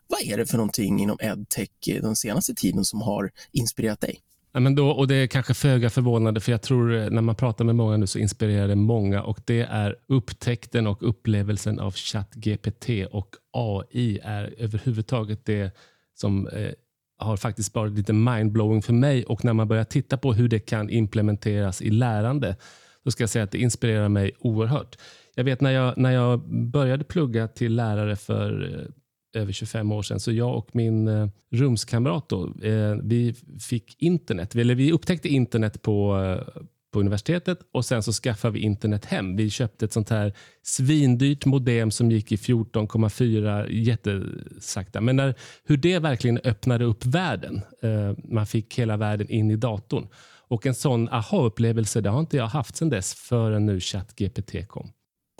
Vad 0.07 0.21
är 0.21 0.37
det 0.37 0.45
för 0.45 0.57
någonting 0.57 0.99
inom 0.99 1.17
edtech 1.21 1.69
eh, 1.87 2.01
den 2.01 2.15
senaste 2.15 2.53
tiden 2.53 2.85
som 2.85 3.01
har 3.01 3.31
inspirerat 3.51 4.01
dig? 4.01 4.19
Ja, 4.53 4.59
men 4.59 4.75
då, 4.75 4.89
och 4.89 5.07
Det 5.07 5.15
är 5.15 5.27
kanske 5.27 5.53
föga 5.53 5.89
förvånande, 5.89 6.39
för 6.39 6.51
jag 6.51 6.61
tror 6.61 6.93
eh, 6.93 7.09
när 7.09 7.21
man 7.21 7.35
pratar 7.35 7.65
med 7.65 7.75
många 7.75 7.97
nu 7.97 8.07
så 8.07 8.19
inspirerar 8.19 8.67
det 8.67 8.75
många. 8.75 9.23
och 9.23 9.39
Det 9.45 9.61
är 9.61 9.95
upptäckten 10.07 10.87
och 10.87 11.09
upplevelsen 11.09 11.79
av 11.79 11.93
ChatGPT 11.93 12.89
och 13.11 13.35
AI 13.51 14.19
är 14.23 14.55
överhuvudtaget 14.57 15.45
det 15.45 15.75
som 16.15 16.47
eh, 16.47 16.71
har 17.17 17.37
faktiskt 17.37 17.75
varit 17.75 17.93
lite 17.93 18.13
mindblowing 18.13 18.81
för 18.81 18.93
mig. 18.93 19.25
Och 19.25 19.45
När 19.45 19.53
man 19.53 19.67
börjar 19.67 19.83
titta 19.83 20.17
på 20.17 20.33
hur 20.33 20.47
det 20.47 20.59
kan 20.59 20.89
implementeras 20.89 21.81
i 21.81 21.89
lärande, 21.89 22.55
så 23.03 23.11
ska 23.11 23.23
jag 23.23 23.29
säga 23.29 23.43
att 23.43 23.51
det 23.51 23.57
inspirerar 23.57 24.09
mig 24.09 24.31
oerhört. 24.39 24.97
Jag 25.35 25.43
vet 25.43 25.61
när 25.61 25.71
jag, 25.71 25.97
när 25.97 26.11
jag 26.11 26.39
började 26.69 27.03
plugga 27.03 27.47
till 27.47 27.75
lärare 27.75 28.15
för 28.15 28.79
eh, 28.79 29.41
över 29.41 29.51
25 29.51 29.91
år 29.91 30.01
sedan. 30.01 30.19
Så 30.19 30.31
jag 30.31 30.57
och 30.57 30.75
min 30.75 31.07
eh, 31.07 31.27
rumskamrat 31.51 32.29
då, 32.29 32.53
eh, 32.61 32.95
vi 33.03 33.35
fick 33.59 34.01
internet. 34.01 34.55
Eller 34.55 34.75
vi 34.75 34.91
upptäckte 34.91 35.29
internet 35.29 35.81
på, 35.81 36.17
eh, 36.17 36.63
på 36.93 36.99
universitetet 36.99 37.59
och 37.71 37.85
sen 37.85 38.03
så 38.03 38.11
skaffade 38.11 38.53
vi 38.53 38.59
internet 38.59 39.05
hem. 39.05 39.35
Vi 39.35 39.49
köpte 39.49 39.85
ett 39.85 39.93
sånt 39.93 40.09
här 40.09 40.33
svindyrt 40.63 41.45
modem 41.45 41.91
som 41.91 42.11
gick 42.11 42.31
i 42.31 42.35
14,4 42.35 43.67
jättesakta. 43.69 45.01
Men 45.01 45.15
när, 45.15 45.35
hur 45.63 45.77
det 45.77 45.99
verkligen 45.99 46.37
öppnade 46.43 46.85
upp 46.85 47.05
världen. 47.05 47.61
Eh, 47.81 48.13
man 48.23 48.45
fick 48.45 48.79
hela 48.79 48.97
världen 48.97 49.29
in 49.29 49.51
i 49.51 49.55
datorn. 49.55 50.07
Och 50.47 50.65
en 50.65 50.75
sån 50.75 51.09
aha-upplevelse 51.09 52.01
det 52.01 52.09
har 52.09 52.19
inte 52.19 52.37
jag 52.37 52.47
haft 52.47 52.75
sedan 52.75 52.89
dess 52.89 53.13
förrän 53.13 53.65
nu 53.65 53.79
ChatGPT 53.79 54.67
kom. 54.67 54.91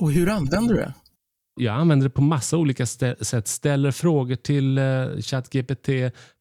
Och 0.01 0.11
hur 0.11 0.29
använder 0.29 0.73
du 0.73 0.79
det? 0.81 0.93
Jag 1.55 1.75
använder 1.75 2.07
det 2.07 2.09
på 2.09 2.21
massa 2.21 2.57
olika 2.57 2.85
sätt. 2.85 3.47
Ställer 3.47 3.91
frågor 3.91 4.35
till 4.35 4.77
eh, 4.77 4.83
ChatGPT, 5.21 5.89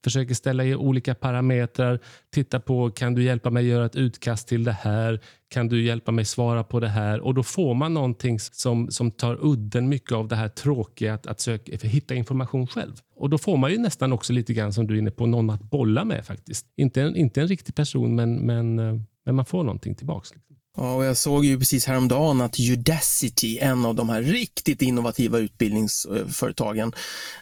försöker 0.04 0.34
ställa 0.34 0.64
i 0.64 0.74
olika 0.74 1.14
parametrar. 1.14 1.98
Titta 2.30 2.60
på, 2.60 2.90
kan 2.90 3.14
du 3.14 3.22
hjälpa 3.22 3.50
mig 3.50 3.66
göra 3.66 3.86
ett 3.86 3.96
utkast 3.96 4.48
till 4.48 4.64
det 4.64 4.72
här? 4.72 5.20
Kan 5.48 5.68
du 5.68 5.82
hjälpa 5.82 6.12
mig 6.12 6.24
svara 6.24 6.64
på 6.64 6.80
det 6.80 6.88
här? 6.88 7.20
Och 7.20 7.34
Då 7.34 7.42
får 7.42 7.74
man 7.74 7.94
någonting 7.94 8.40
som, 8.40 8.90
som 8.90 9.10
tar 9.10 9.38
udden 9.42 9.88
mycket 9.88 10.12
av 10.12 10.28
det 10.28 10.36
här 10.36 10.48
tråkiga 10.48 11.14
att, 11.14 11.26
att 11.26 11.40
söka, 11.40 11.76
hitta 11.88 12.14
information 12.14 12.66
själv. 12.66 12.92
Och 13.16 13.30
Då 13.30 13.38
får 13.38 13.56
man 13.56 13.70
ju 13.70 13.78
nästan 13.78 14.12
också 14.12 14.32
lite 14.32 14.54
grann 14.54 14.72
som 14.72 14.86
du 14.86 14.94
är 14.94 14.98
inne 14.98 15.10
på, 15.10 15.26
någon 15.26 15.50
att 15.50 15.62
bolla 15.62 16.04
med 16.04 16.26
faktiskt. 16.26 16.66
Inte 16.76 17.02
en, 17.02 17.16
inte 17.16 17.40
en 17.40 17.48
riktig 17.48 17.74
person, 17.74 18.14
men, 18.14 18.34
men, 18.34 18.78
eh, 18.78 18.94
men 19.24 19.34
man 19.34 19.44
får 19.44 19.64
någonting 19.64 19.94
tillbaka. 19.94 20.28
Liksom. 20.34 20.56
Ja, 20.76 20.94
och 20.94 21.04
jag 21.04 21.16
såg 21.16 21.44
ju 21.44 21.58
precis 21.58 21.86
häromdagen 21.86 22.40
att 22.40 22.60
Udacity, 22.60 23.58
en 23.58 23.84
av 23.84 23.94
de 23.94 24.08
här 24.08 24.22
riktigt 24.22 24.82
innovativa 24.82 25.38
utbildningsföretagen 25.38 26.92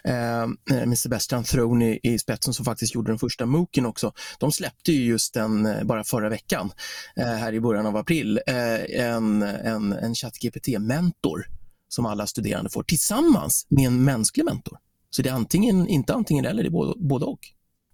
eh, 0.03 0.41
eh 0.41 0.85
med 0.85 0.99
Sebastian 0.99 1.43
Throne 1.43 1.85
i, 1.93 1.99
i 2.03 2.19
spetsen 2.19 2.53
som 2.53 2.65
faktiskt 2.65 2.95
gjorde 2.95 3.11
den 3.11 3.19
första 3.19 3.45
MOOCen 3.45 3.85
också. 3.85 4.13
De 4.39 4.51
släppte 4.51 4.91
ju 4.91 5.05
just 5.05 5.33
den 5.33 5.65
eh, 5.65 5.83
bara 5.83 6.03
förra 6.03 6.29
veckan, 6.29 6.71
eh, 7.15 7.25
här 7.25 7.53
i 7.53 7.61
början 7.61 7.85
av 7.85 7.97
april, 7.97 8.39
eh, 8.47 9.01
en, 9.01 9.41
en, 9.41 9.93
en 9.93 10.15
ChatGPT-mentor 10.15 11.45
som 11.89 12.05
alla 12.05 12.27
studerande 12.27 12.69
får 12.69 12.83
tillsammans 12.83 13.67
med 13.69 13.87
en 13.87 14.03
mänsklig 14.03 14.45
mentor. 14.45 14.77
Så 15.09 15.21
det 15.21 15.29
är 15.29 15.33
antingen, 15.33 15.87
inte 15.87 16.13
antingen 16.13 16.45
eller, 16.45 16.63
det 16.63 16.69
är 16.69 16.71
både, 16.71 16.93
både 16.99 17.25
och. 17.25 17.39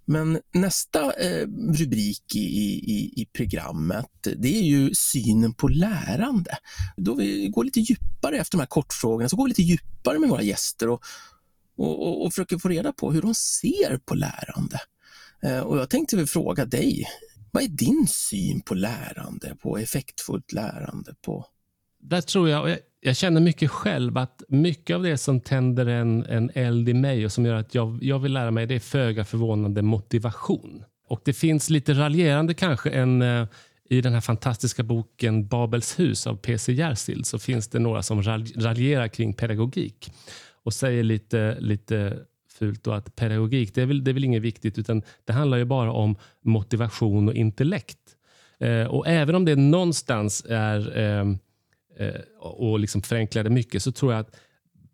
Men 0.10 0.40
nästa 0.54 1.14
eh, 1.14 1.48
rubrik 1.80 2.36
i, 2.36 2.40
i, 2.40 3.22
i 3.22 3.26
programmet, 3.34 4.06
det 4.38 4.58
är 4.60 4.64
ju 4.64 4.94
synen 4.94 5.54
på 5.54 5.68
lärande. 5.68 6.58
Då 6.98 7.16
vi 7.16 7.48
går 7.48 7.64
lite 7.64 7.80
djupare 7.80 8.38
efter 8.38 8.58
de 8.58 8.62
här 8.62 8.68
kortfrågorna, 8.68 9.30
så 9.30 9.36
går 9.36 9.44
vi 9.44 9.50
lite 9.50 9.62
djupare 9.62 10.20
med 10.20 10.30
våra 10.30 10.42
gäster 10.42 10.90
och, 10.90 11.02
och, 11.78 12.08
och, 12.08 12.26
och 12.26 12.34
försöker 12.34 12.58
få 12.58 12.70
reda 12.70 12.94
på 12.94 13.12
hur 13.12 13.22
de 13.22 13.36
ser 13.36 13.98
på 14.06 14.16
lärande. 14.16 14.82
Eh, 15.44 15.60
och 15.60 15.78
jag 15.78 15.90
tänkte 15.90 16.16
väl 16.16 16.28
fråga 16.28 16.66
dig, 16.66 17.06
vad 17.52 17.64
är 17.64 17.68
din 17.68 18.08
syn 18.08 18.62
på 18.62 18.74
lärande, 18.74 19.56
på 19.62 19.78
effektfullt 19.78 20.52
lärande? 20.52 21.16
På... 21.26 21.46
Där 22.00 22.22
tror 22.22 22.50
jag, 22.50 22.78
jag 23.00 23.16
känner 23.16 23.42
mycket 23.42 23.72
själv 23.72 24.18
att 24.18 24.44
mycket 24.48 24.96
av 24.96 25.04
det 25.04 25.18
som 25.18 25.40
tänder 25.40 25.86
en, 25.86 26.26
en 26.26 26.52
eld 26.54 26.90
i 26.90 26.94
mig 26.94 27.26
och 27.26 27.32
som 27.32 27.46
gör 27.46 27.56
att 27.56 27.76
jag, 27.76 28.04
jag 28.04 28.20
vill 28.20 28.34
lära 28.34 28.52
mig, 28.52 28.66
det 28.66 28.76
är 28.76 28.80
föga 28.80 29.26
förvånande 29.26 29.82
motivation. 29.82 30.84
Och 31.10 31.22
det 31.26 31.34
finns 31.34 31.70
lite 31.70 31.94
raljerande 31.94 32.54
kanske 32.54 32.90
en, 32.90 33.22
eh, 33.22 33.48
i 33.90 34.02
den 34.02 34.14
här 34.14 34.22
fantastiska 34.22 34.84
boken 34.84 35.48
Babels 35.48 36.00
hus 36.00 36.28
av 36.28 36.36
P.C. 36.36 36.74
Jersild 36.74 37.26
så 37.26 37.40
finns 37.40 37.68
det 37.68 37.80
några 37.80 38.04
som 38.04 38.24
raljerar 38.56 39.08
kring 39.08 39.34
pedagogik 39.34 40.12
och 40.64 40.74
säger 40.74 41.04
lite, 41.04 41.58
lite 41.60 42.20
fult 42.60 42.84
då 42.84 42.92
att 42.92 43.16
pedagogik 43.16 43.76
det 43.76 43.82
är, 43.82 43.86
väl, 43.86 44.04
det 44.04 44.12
är 44.12 44.14
väl 44.14 44.24
inget 44.24 44.42
viktigt 44.42 44.78
utan 44.78 45.02
det 45.26 45.34
handlar 45.34 45.58
ju 45.58 45.66
bara 45.66 45.92
om 45.92 46.16
motivation 46.42 47.30
och 47.30 47.36
intellekt. 47.36 48.00
Eh, 48.60 48.84
och 48.84 49.08
även 49.08 49.36
om 49.36 49.46
det 49.46 49.56
någonstans 49.56 50.46
är 50.50 50.98
Eh, 50.98 51.26
Eh, 52.00 52.22
och 52.40 52.80
liksom 52.80 53.02
förenklar 53.02 53.44
det 53.44 53.50
mycket 53.50 53.84
så 53.84 53.92
tror 53.92 54.14
jag 54.14 54.20
att 54.20 54.36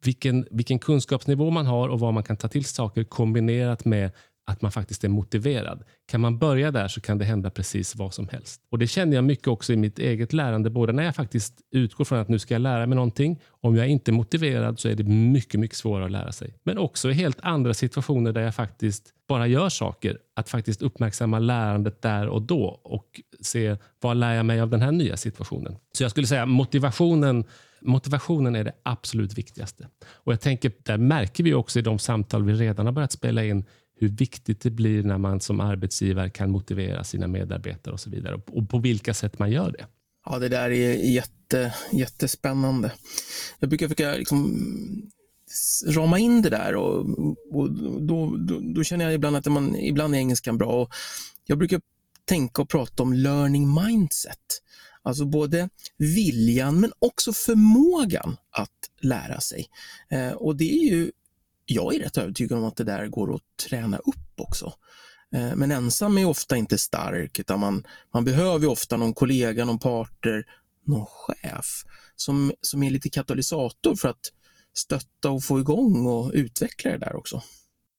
vilken, 0.04 0.48
vilken 0.52 0.80
kunskapsnivå 0.80 1.50
man 1.50 1.66
har 1.66 1.90
och 1.90 2.00
vad 2.00 2.14
man 2.14 2.24
kan 2.24 2.38
ta 2.38 2.48
till 2.48 2.66
saker 2.66 3.04
kombinerat 3.04 3.86
med 3.86 4.12
att 4.46 4.62
man 4.62 4.72
faktiskt 4.72 5.04
är 5.04 5.10
motiverad. 5.10 5.84
Kan 6.06 6.22
man 6.22 6.38
börja 6.38 6.72
där 6.72 6.88
så 6.88 7.02
kan 7.02 7.18
det 7.18 7.26
hända 7.26 7.50
precis 7.50 7.96
vad 7.96 8.14
som 8.14 8.28
helst. 8.28 8.62
Och 8.70 8.80
Det 8.80 8.88
känner 8.88 9.16
jag 9.16 9.24
mycket 9.24 9.48
också 9.48 9.74
i 9.74 9.76
mitt 9.76 10.00
eget 10.00 10.34
lärande. 10.34 10.70
Både 10.70 10.94
när 10.94 11.04
jag 11.04 11.16
faktiskt 11.16 11.62
utgår 11.72 12.06
från 12.06 12.20
att 12.20 12.30
nu 12.30 12.40
ska 12.40 12.54
jag 12.54 12.62
lära 12.62 12.86
mig 12.86 12.96
någonting. 12.96 13.42
Om 13.50 13.76
jag 13.76 13.88
inte 13.88 14.12
är 14.12 14.14
motiverad 14.14 14.80
så 14.80 14.90
är 14.90 14.96
det 14.96 15.04
mycket, 15.04 15.60
mycket 15.60 15.78
svårare 15.78 16.06
att 16.06 16.12
lära 16.12 16.32
sig. 16.32 16.56
Men 16.64 16.78
också 16.78 17.10
i 17.10 17.14
helt 17.14 17.40
andra 17.42 17.74
situationer 17.74 18.32
där 18.32 18.42
jag 18.42 18.56
faktiskt 18.56 19.14
bara 19.28 19.48
gör 19.48 19.70
saker. 19.70 20.18
Att 20.36 20.50
faktiskt 20.50 20.82
uppmärksamma 20.82 21.40
lärandet 21.40 22.02
där 22.02 22.28
och 22.28 22.42
då 22.42 22.80
och 22.84 23.22
se 23.42 23.78
vad 24.02 24.18
lär 24.18 24.34
jag 24.34 24.46
mig 24.46 24.62
av 24.62 24.70
den 24.70 24.82
här 24.82 24.92
nya 24.92 25.18
situationen. 25.18 25.76
Så 25.92 26.04
jag 26.04 26.12
skulle 26.12 26.28
säga 26.28 26.46
motivationen 26.46 27.46
Motivationen 27.86 28.56
är 28.56 28.64
det 28.64 28.74
absolut 28.84 29.38
viktigaste. 29.38 29.88
Och 30.06 30.34
jag 30.34 30.42
tänker, 30.42 30.72
Där 30.84 30.98
märker 30.98 31.44
vi 31.44 31.54
också 31.54 31.80
i 31.80 31.82
de 31.82 32.00
samtal 32.00 32.44
vi 32.44 32.54
redan 32.54 32.86
har 32.86 32.94
börjat 32.94 33.12
spela 33.12 33.44
in 33.44 33.66
hur 34.04 34.10
viktigt 34.10 34.62
det 34.62 34.70
blir 34.70 35.04
när 35.04 35.18
man 35.18 35.40
som 35.40 35.60
arbetsgivare 35.60 36.30
kan 36.30 36.52
motivera 36.52 37.04
sina 37.04 37.28
medarbetare 37.28 37.94
och 37.94 38.00
så 38.00 38.10
vidare 38.10 38.42
och 38.52 38.70
på 38.70 38.80
vilka 38.80 39.14
sätt 39.14 39.40
man 39.40 39.52
gör 39.52 39.72
det. 39.72 39.86
Ja, 40.26 40.40
det 40.40 40.50
där 40.50 40.70
är 40.70 40.94
jätte, 40.94 41.74
jättespännande. 41.92 42.92
Jag 43.60 43.70
brukar 43.70 43.88
försöka 43.88 44.16
liksom 44.16 44.60
rama 45.88 46.20
in 46.20 46.42
det 46.42 46.50
där 46.50 46.76
och, 46.76 47.00
och 47.52 47.72
då, 48.02 48.38
då, 48.38 48.60
då, 48.76 48.84
känner 48.84 49.06
jag 49.06 49.14
ibland 49.14 49.36
att 49.36 49.46
man, 49.46 49.76
ibland 49.76 50.16
är 50.16 50.20
engelskan 50.20 50.58
bra. 50.58 50.82
Och 50.82 50.90
jag 51.46 51.58
brukar 51.58 51.82
tänka 52.26 52.62
och 52.62 52.70
prata 52.70 53.04
om 53.04 53.14
learning 53.14 53.74
mindset. 53.84 54.40
Alltså 55.02 55.26
både 55.26 55.70
viljan 55.98 56.80
men 56.80 56.92
också 57.00 57.34
förmågan 57.34 58.38
att 58.52 58.70
lära 59.02 59.40
sig. 59.40 59.68
Eh, 60.10 60.32
och 60.32 60.56
det 60.56 60.74
är 60.74 60.90
ju 60.90 61.12
jag 61.66 61.96
är 61.96 62.00
rätt 62.00 62.18
övertygad 62.18 62.58
om 62.58 62.66
att 62.66 62.76
det 62.76 62.84
där 62.84 63.08
går 63.08 63.36
att 63.36 63.42
träna 63.70 63.98
upp 63.98 64.40
också. 64.40 64.74
Eh, 65.36 65.56
men 65.56 65.72
ensam 65.72 66.18
är 66.18 66.26
ofta 66.26 66.58
inte 66.58 66.78
stark, 66.78 67.40
utan 67.40 67.60
man, 67.60 67.84
man 68.14 68.26
behöver 68.26 68.68
ofta 68.68 68.98
någon 68.98 69.14
kollega, 69.14 69.66
någon 69.66 69.80
partner, 69.80 70.44
någon 70.86 71.06
chef 71.06 71.84
som, 72.16 72.52
som 72.62 72.84
är 72.84 72.90
lite 72.90 73.10
katalysator 73.10 73.96
för 73.96 74.10
att 74.10 74.32
stötta 74.74 75.30
och 75.30 75.44
få 75.44 75.60
igång 75.60 76.06
och 76.06 76.32
utveckla 76.34 76.92
det 76.92 76.98
där 76.98 77.16
också. 77.16 77.42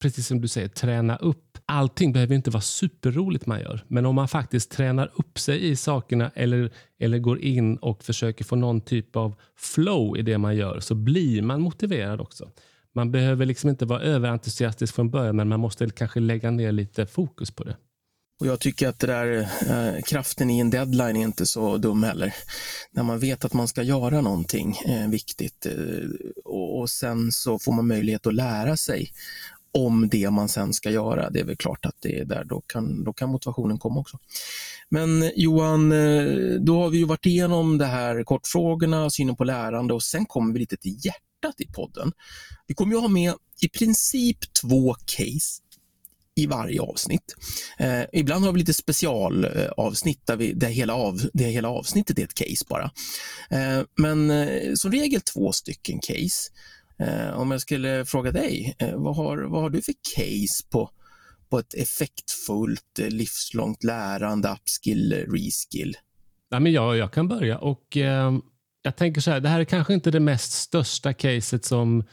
Precis 0.03 0.27
som 0.27 0.41
du 0.41 0.49
säger, 0.49 0.69
träna 0.69 1.17
upp. 1.17 1.59
Allting 1.67 2.13
behöver 2.13 2.35
inte 2.35 2.51
vara 2.51 2.61
superroligt 2.61 3.47
man 3.47 3.61
gör, 3.61 3.85
men 3.89 4.07
om 4.07 4.15
man 4.15 4.29
faktiskt 4.29 4.71
tränar 4.71 5.13
upp 5.15 5.39
sig 5.39 5.71
i 5.71 5.77
sakerna 5.77 6.31
eller, 6.35 6.73
eller 6.99 7.19
går 7.19 7.41
in 7.41 7.77
och 7.77 8.05
försöker 8.05 8.45
få 8.45 8.57
någon 8.57 8.81
typ 8.81 9.17
av 9.17 9.35
flow 9.57 10.19
i 10.19 10.23
det 10.23 10.39
man 10.39 10.57
gör 10.57 10.81
så 10.81 10.95
blir 10.95 11.43
man 11.43 11.61
motiverad 11.61 12.21
också. 12.21 12.51
Man 12.95 13.11
behöver 13.11 13.47
liksom 13.47 13.71
inte 13.71 13.87
vara 13.87 14.01
överentusiastisk 14.01 14.95
från 14.95 15.11
början, 15.11 15.37
men 15.37 15.49
man 15.49 15.61
måste 15.61 15.91
kanske 15.91 16.21
lägga 16.21 16.51
ner 16.51 16.73
lite 16.73 17.07
fokus 17.07 17.51
på 17.51 17.65
det. 17.65 17.77
Och 18.41 18.47
Jag 18.47 18.61
tycker 18.61 18.89
att 18.89 18.99
det 18.99 19.07
där, 19.07 19.49
eh, 19.69 20.03
kraften 20.03 20.51
i 20.51 20.59
en 20.59 20.71
deadline 20.71 21.17
är 21.17 21.23
inte 21.23 21.47
så 21.47 21.77
dum 21.77 22.03
heller. 22.03 22.35
När 22.91 23.03
man 23.03 23.19
vet 23.19 23.45
att 23.45 23.53
man 23.53 23.69
ska 23.69 23.83
göra 23.83 24.21
någonting 24.21 24.77
eh, 24.87 25.09
viktigt 25.09 25.67
eh, 25.67 26.09
och, 26.45 26.79
och, 26.79 26.91
sen 26.91 27.33
så 27.33 27.59
får 27.59 27.73
man 27.73 27.87
möjlighet 27.87 28.27
att 28.27 28.35
lära 28.35 28.77
sig 28.77 29.11
om 29.73 30.09
det 30.09 30.31
man 30.31 30.49
sen 30.49 30.73
ska 30.73 30.91
göra. 30.91 31.31
Det 31.31 31.41
är 31.41 31.45
väl 31.45 31.57
klart 31.57 31.87
att 31.87 31.97
det 32.01 32.19
är 32.19 32.25
där, 32.25 32.45
då 32.45 32.61
kan, 32.61 33.05
då 33.05 33.13
kan 33.13 33.29
motivationen 33.29 33.79
komma 33.79 34.01
också. 34.01 34.19
Men 34.89 35.33
Johan, 35.37 35.93
eh, 35.93 36.61
då 36.61 36.83
har 36.83 36.91
vi 36.91 36.99
ju 36.99 37.05
varit 37.05 37.27
igenom 37.27 37.79
det 37.79 37.87
här 37.87 38.25
kortfrågorna, 38.25 39.11
synen 39.11 39.37
på 39.37 39.45
lärande 39.45 39.95
och 39.95 40.03
sen 40.03 40.27
kommer 40.27 40.53
vi 40.53 40.59
lite 40.59 40.77
till 40.77 40.97
hjärtat 41.07 41.34
i 41.59 41.67
podden. 41.67 42.13
Vi 42.67 42.75
kommer 42.75 42.95
ju 42.95 43.01
ha 43.01 43.09
med 43.09 43.35
i 43.61 43.69
princip 43.69 44.53
två 44.63 44.95
case 44.95 45.61
i 46.37 46.47
varje 46.47 46.81
avsnitt. 46.81 47.37
Eh, 47.79 48.03
ibland 48.13 48.45
har 48.45 48.53
vi 48.53 48.59
lite 48.59 48.75
specialavsnitt 48.75 50.27
där, 50.27 50.37
vi, 50.37 50.53
där, 50.53 50.69
hela 50.69 50.95
av, 50.95 51.21
där 51.33 51.45
hela 51.45 51.69
avsnittet 51.69 52.19
är 52.19 52.25
ett 52.25 52.35
case 52.35 52.65
bara. 52.69 52.91
Eh, 53.51 53.83
men 53.97 54.31
eh, 54.31 54.75
som 54.75 54.93
regel 54.93 55.21
två 55.21 55.53
stycken 55.53 55.99
case. 55.99 56.51
Eh, 56.99 57.41
om 57.41 57.51
jag 57.51 57.61
skulle 57.61 58.05
fråga 58.05 58.33
dig, 58.33 58.77
eh, 58.79 58.95
vad, 58.95 59.17
har, 59.17 59.39
vad 59.39 59.63
har 59.63 59.71
du 59.71 59.83
för 59.83 59.95
case 60.17 60.65
på, 60.71 60.91
på 61.51 61.59
ett 61.59 61.75
effektfullt 61.75 62.99
eh, 62.99 63.09
livslångt 63.09 63.85
lärande, 63.85 64.49
upskill, 64.49 65.13
reskill? 65.13 65.97
Nej, 66.51 66.61
men 66.61 66.73
jag, 66.73 66.97
jag 66.97 67.13
kan 67.13 67.29
börja. 67.29 67.59
och 67.59 67.97
eh, 67.97 68.33
jag 68.87 68.97
tänker 68.97 69.21
så 69.21 69.31
här, 69.31 69.41
det 69.41 69.49
här 69.49 69.61
är 69.61 69.65
kanske 69.65 69.95
inte 69.95 70.11
det 70.11 70.21
mest 70.21 70.53
största 70.53 71.13
caset 71.13 71.65
som 71.65 72.05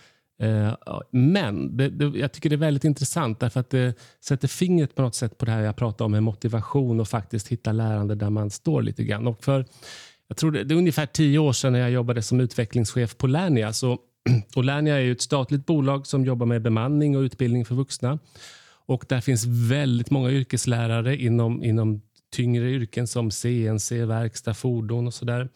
Eh, 0.42 0.74
men 1.12 1.78
det, 1.78 1.90
det, 1.90 2.20
jag 2.20 2.32
tycker 2.32 2.50
det 2.50 2.56
är 2.56 2.58
väldigt 2.58 2.84
intressant 2.84 3.40
därför 3.40 3.60
att 3.60 3.70
det 3.70 3.94
sätter 4.24 4.48
fingret 4.48 4.96
på 4.96 5.02
något 5.02 5.16
sätt 5.16 5.38
på 5.38 5.46
det 5.46 5.52
här 5.52 5.62
jag 5.62 5.76
pratade 5.76 6.06
om 6.06 6.12
med 6.12 6.24
motivation 6.24 7.00
och 7.00 7.08
faktiskt 7.08 7.48
hitta 7.48 7.72
lärande 7.72 8.16
där 8.16 8.30
man 8.30 8.50
står 8.50 8.82
lite 8.82 9.04
grann. 9.04 9.28
Och 9.28 9.44
för, 9.44 9.66
jag 10.28 10.38
tror 10.38 10.52
det, 10.52 10.64
det 10.64 10.74
är 10.74 10.78
ungefär 10.78 11.06
tio 11.06 11.40
år 11.40 11.54
sedan 11.54 11.74
när 11.74 11.80
jag 11.80 11.92
jobbade 11.92 12.22
som 12.22 12.40
utvecklingschef 12.40 13.18
på 13.18 13.28
Lernia. 13.28 13.74
Så, 13.74 13.98
och 14.56 14.64
Lernia 14.64 15.02
är 15.02 15.12
ett 15.12 15.22
statligt 15.22 15.66
bolag 15.66 16.08
som 16.08 16.26
jobbar 16.26 16.46
med 16.46 16.62
bemanning 16.62 17.18
och 17.18 17.22
utbildning 17.22 17.66
för 17.66 17.76
vuxna. 17.76 18.20
Och 18.86 19.06
Där 19.10 19.22
finns 19.22 19.46
väldigt 19.46 20.10
många 20.10 20.32
yrkeslärare 20.32 21.18
inom, 21.18 21.64
inom 21.64 22.02
tyngre 22.34 22.70
yrken 22.70 23.08
som 23.08 23.32
CNC, 23.32 24.06
verkstad, 24.06 24.54
fordon 24.54 25.08
och 25.08 25.14
sådär. 25.14 25.50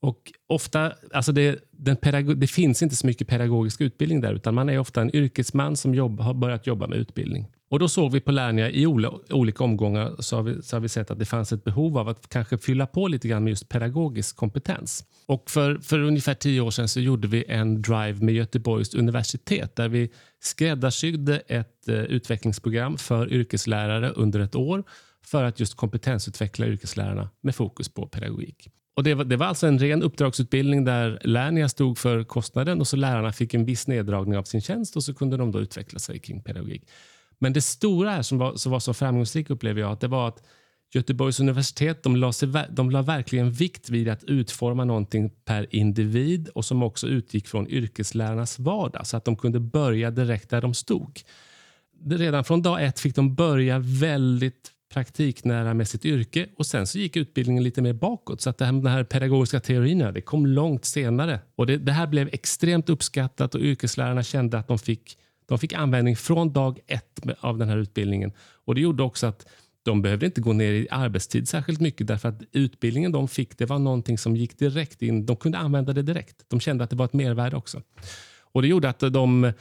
Och 0.00 0.32
ofta, 0.46 0.92
alltså 1.12 1.32
det, 1.32 1.58
den 1.70 1.96
det 2.36 2.46
finns 2.46 2.82
inte 2.82 2.96
så 2.96 3.06
mycket 3.06 3.28
pedagogisk 3.28 3.80
utbildning 3.80 4.20
där, 4.20 4.34
utan 4.34 4.54
man 4.54 4.68
är 4.68 4.78
ofta 4.78 5.00
en 5.00 5.16
yrkesman 5.16 5.76
som 5.76 5.94
jobb, 5.94 6.20
har 6.20 6.34
börjat 6.34 6.66
jobba 6.66 6.86
med 6.86 6.98
utbildning. 6.98 7.46
Och 7.70 7.78
Då 7.78 7.88
såg 7.88 8.12
vi 8.12 8.20
på 8.20 8.32
Lernia 8.32 8.70
i 8.70 8.86
olika 9.30 9.64
omgångar 9.64 10.14
så 10.18 10.36
har, 10.36 10.42
vi, 10.42 10.62
så 10.62 10.76
har 10.76 10.80
vi 10.80 10.88
sett 10.88 11.10
att 11.10 11.18
det 11.18 11.24
fanns 11.24 11.52
ett 11.52 11.64
behov 11.64 11.98
av 11.98 12.08
att 12.08 12.28
kanske 12.28 12.58
fylla 12.58 12.86
på 12.86 13.08
lite 13.08 13.28
grann 13.28 13.44
med 13.44 13.50
just 13.50 13.68
pedagogisk 13.68 14.36
kompetens. 14.36 15.04
Och 15.26 15.50
för, 15.50 15.78
för 15.78 15.98
ungefär 15.98 16.34
tio 16.34 16.60
år 16.60 16.70
sedan 16.70 16.88
så 16.88 17.00
gjorde 17.00 17.28
vi 17.28 17.44
en 17.48 17.82
drive 17.82 18.24
med 18.24 18.34
Göteborgs 18.34 18.94
universitet 18.94 19.76
där 19.76 19.88
vi 19.88 20.10
skräddarsydde 20.40 21.38
ett 21.38 21.88
eh, 21.88 21.94
utvecklingsprogram 21.94 22.98
för 22.98 23.32
yrkeslärare 23.32 24.10
under 24.10 24.40
ett 24.40 24.54
år 24.54 24.84
för 25.26 25.44
att 25.44 25.60
just 25.60 25.74
kompetensutveckla 25.74 26.66
yrkeslärarna 26.66 27.30
med 27.40 27.54
fokus 27.54 27.88
på 27.88 28.06
pedagogik. 28.06 28.68
Och 29.00 29.04
det, 29.04 29.14
var, 29.14 29.24
det 29.24 29.36
var 29.36 29.46
alltså 29.46 29.66
en 29.66 29.78
ren 29.78 30.02
uppdragsutbildning 30.02 30.84
där 30.84 31.20
Lernia 31.24 31.68
stod 31.68 31.98
för 31.98 32.24
kostnaden 32.24 32.80
och 32.80 32.88
så 32.88 32.96
lärarna 32.96 33.32
fick 33.32 33.54
en 33.54 33.64
viss 33.64 33.86
neddragning 33.86 34.38
av 34.38 34.42
sin 34.42 34.60
tjänst 34.60 34.96
och 34.96 35.04
så 35.04 35.14
kunde 35.14 35.36
de 35.36 35.52
då 35.52 35.60
utveckla 35.60 35.98
sig 35.98 36.18
kring 36.18 36.42
pedagogik. 36.42 36.88
Men 37.38 37.52
det 37.52 37.60
stora 37.60 38.10
här 38.10 38.22
som 38.22 38.38
var, 38.38 38.56
som 38.56 38.72
var 38.72 38.80
så 38.80 38.94
framgångsrikt 38.94 39.50
upplever 39.50 39.80
jag 39.80 39.92
att 39.92 40.00
det 40.00 40.08
var 40.08 40.28
att 40.28 40.42
Göteborgs 40.94 41.40
universitet 41.40 42.02
de 42.02 42.16
la, 42.16 42.32
sig, 42.32 42.48
de 42.70 42.90
la 42.90 43.02
verkligen 43.02 43.52
vikt 43.52 43.90
vid 43.90 44.08
att 44.08 44.24
utforma 44.24 44.84
någonting 44.84 45.30
per 45.44 45.74
individ 45.74 46.48
och 46.48 46.64
som 46.64 46.82
också 46.82 47.06
utgick 47.06 47.48
från 47.48 47.68
yrkeslärarnas 47.68 48.58
vardag 48.58 49.06
så 49.06 49.16
att 49.16 49.24
de 49.24 49.36
kunde 49.36 49.60
börja 49.60 50.10
direkt 50.10 50.50
där 50.50 50.60
de 50.60 50.74
stod. 50.74 51.20
Redan 52.06 52.44
från 52.44 52.62
dag 52.62 52.84
ett 52.84 53.00
fick 53.00 53.14
de 53.14 53.34
börja 53.34 53.78
väldigt 53.78 54.72
praktiknära 54.92 55.74
med 55.74 55.88
sitt 55.88 56.04
yrke 56.04 56.46
och 56.56 56.66
sen 56.66 56.86
så 56.86 56.98
gick 56.98 57.16
utbildningen 57.16 57.64
lite 57.64 57.82
mer 57.82 57.92
bakåt. 57.92 58.40
Så 58.40 58.50
att 58.50 58.58
det 58.58 58.64
här, 58.64 58.72
den 58.72 58.86
här 58.86 59.04
pedagogiska 59.04 59.60
teorierna 59.60 60.12
det 60.12 60.20
kom 60.20 60.46
långt 60.46 60.84
senare. 60.84 61.40
Och 61.56 61.66
det, 61.66 61.76
det, 61.76 61.92
här 61.92 62.06
blev 62.06 62.28
extremt 62.32 62.88
uppskattat 62.88 63.54
och 63.54 63.60
yrkeslärarna 63.60 64.22
kände 64.22 64.58
att 64.58 64.68
de 64.68 64.78
fick, 64.78 65.18
de 65.46 65.58
fick 65.58 65.72
användning 65.72 66.16
från 66.16 66.52
dag 66.52 66.78
ett 66.86 67.20
av 67.40 67.58
den 67.58 67.68
här 67.68 67.76
utbildningen. 67.76 68.32
Och 68.64 68.74
Det 68.74 68.80
gjorde 68.80 69.02
också 69.02 69.26
att 69.26 69.46
de 69.82 70.02
behövde 70.02 70.26
inte 70.26 70.40
gå 70.40 70.52
ner 70.52 70.72
i 70.72 70.88
arbetstid 70.90 71.48
särskilt 71.48 71.80
mycket 71.80 72.06
därför 72.06 72.28
att 72.28 72.42
utbildningen 72.52 73.12
de 73.12 73.28
fick 73.28 73.58
det 73.58 73.66
var 73.66 73.78
någonting 73.78 74.18
som 74.18 74.36
gick 74.36 74.58
direkt 74.58 75.02
in. 75.02 75.26
De 75.26 75.36
kunde 75.36 75.58
använda 75.58 75.92
det 75.92 76.02
direkt. 76.02 76.44
De 76.48 76.60
kände 76.60 76.84
att 76.84 76.90
det 76.90 76.96
var 76.96 77.04
ett 77.04 77.12
mervärde 77.12 77.56
också. 77.56 77.82
Och 78.52 78.62
Det 78.62 78.68
gjorde 78.68 78.88
att 78.88 79.00
de 79.00 79.52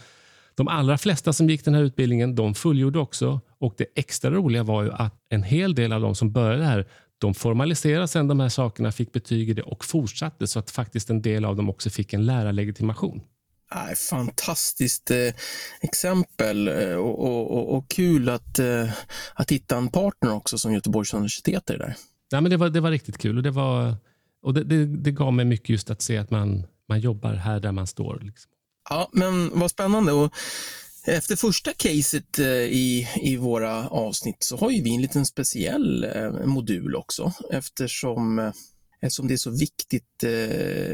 de 0.60 0.68
allra 0.68 0.98
flesta 0.98 1.34
som 1.34 1.50
gick 1.50 1.66
den 1.66 1.74
här 1.74 1.82
utbildningen 1.82 2.36
de 2.36 2.56
fullgjorde 2.56 3.00
också. 3.00 3.42
Och 3.60 3.74
Det 3.78 3.86
extra 3.96 4.32
roliga 4.32 4.64
var 4.64 4.84
ju 4.84 4.92
att 4.92 5.16
en 5.30 5.44
hel 5.44 5.76
del 5.76 5.94
av 5.94 6.02
de 6.02 6.16
som 6.16 6.32
började 6.32 6.64
här 6.64 6.88
de 7.18 7.34
formaliserade 7.34 8.08
sen 8.08 8.28
de 8.28 8.40
här 8.40 8.50
sakerna, 8.50 8.92
fick 8.92 9.12
betyg 9.12 9.50
i 9.50 9.54
det 9.54 9.62
och 9.62 9.86
fortsatte 9.86 10.48
så 10.48 10.60
att 10.60 10.72
faktiskt 10.72 11.10
en 11.10 11.22
del 11.22 11.46
av 11.46 11.56
dem 11.56 11.70
också 11.70 11.90
fick 11.90 12.14
en 12.14 12.26
lärarlegitimation. 12.26 13.22
Fantastiskt 14.10 15.12
eh, 15.12 15.34
exempel 15.82 16.68
eh, 16.68 16.96
och, 16.96 17.20
och, 17.20 17.58
och, 17.58 17.78
och, 17.78 17.90
kul 17.90 18.30
att, 18.30 18.60
eh, 18.60 18.90
att 19.34 19.52
hitta 19.52 19.78
en 19.78 19.88
partner 19.88 20.34
också 20.34 20.58
som 20.58 20.74
Göteborgs 20.74 21.14
universitet 21.14 21.70
är 21.70 21.78
där. 21.78 21.96
Ja, 22.30 22.42
men 22.42 22.52
det, 22.52 22.58
var, 22.58 22.70
det 22.70 22.80
var 22.80 22.92
riktigt 22.92 23.18
kul 23.18 23.38
och, 23.38 23.44
det, 23.44 23.52
var, 23.52 23.96
och 24.42 24.54
det, 24.54 24.64
det, 24.64 24.86
det 24.86 25.12
gav 25.12 25.34
mig 25.34 25.46
mycket 25.46 25.70
just 25.70 25.90
att 25.90 26.02
se 26.02 26.18
att 26.18 26.32
man, 26.32 26.66
man 26.90 27.00
jobbar 27.00 27.34
här 27.34 27.60
där 27.60 27.72
man 27.72 27.88
står. 27.88 28.20
Liksom. 28.22 28.52
Ja, 28.90 29.10
men 29.14 29.60
vad 29.60 29.72
spännande. 29.72 30.12
Och 30.12 30.34
efter 31.06 31.36
första 31.36 31.72
caset 31.74 32.40
eh, 32.40 32.48
i, 32.48 33.08
i 33.22 33.38
våra 33.38 33.88
avsnitt 33.88 34.38
så 34.40 34.58
har 34.58 34.70
ju 34.70 34.82
vi 34.82 34.96
en 34.96 35.02
liten 35.02 35.26
speciell 35.26 36.04
eh, 36.04 36.32
modul 36.46 36.96
också 36.96 37.34
eftersom, 37.52 38.40
eh, 38.40 38.52
eftersom 39.02 39.28
det 39.28 39.34
är 39.34 39.38
så 39.38 39.52
viktigt 39.52 40.24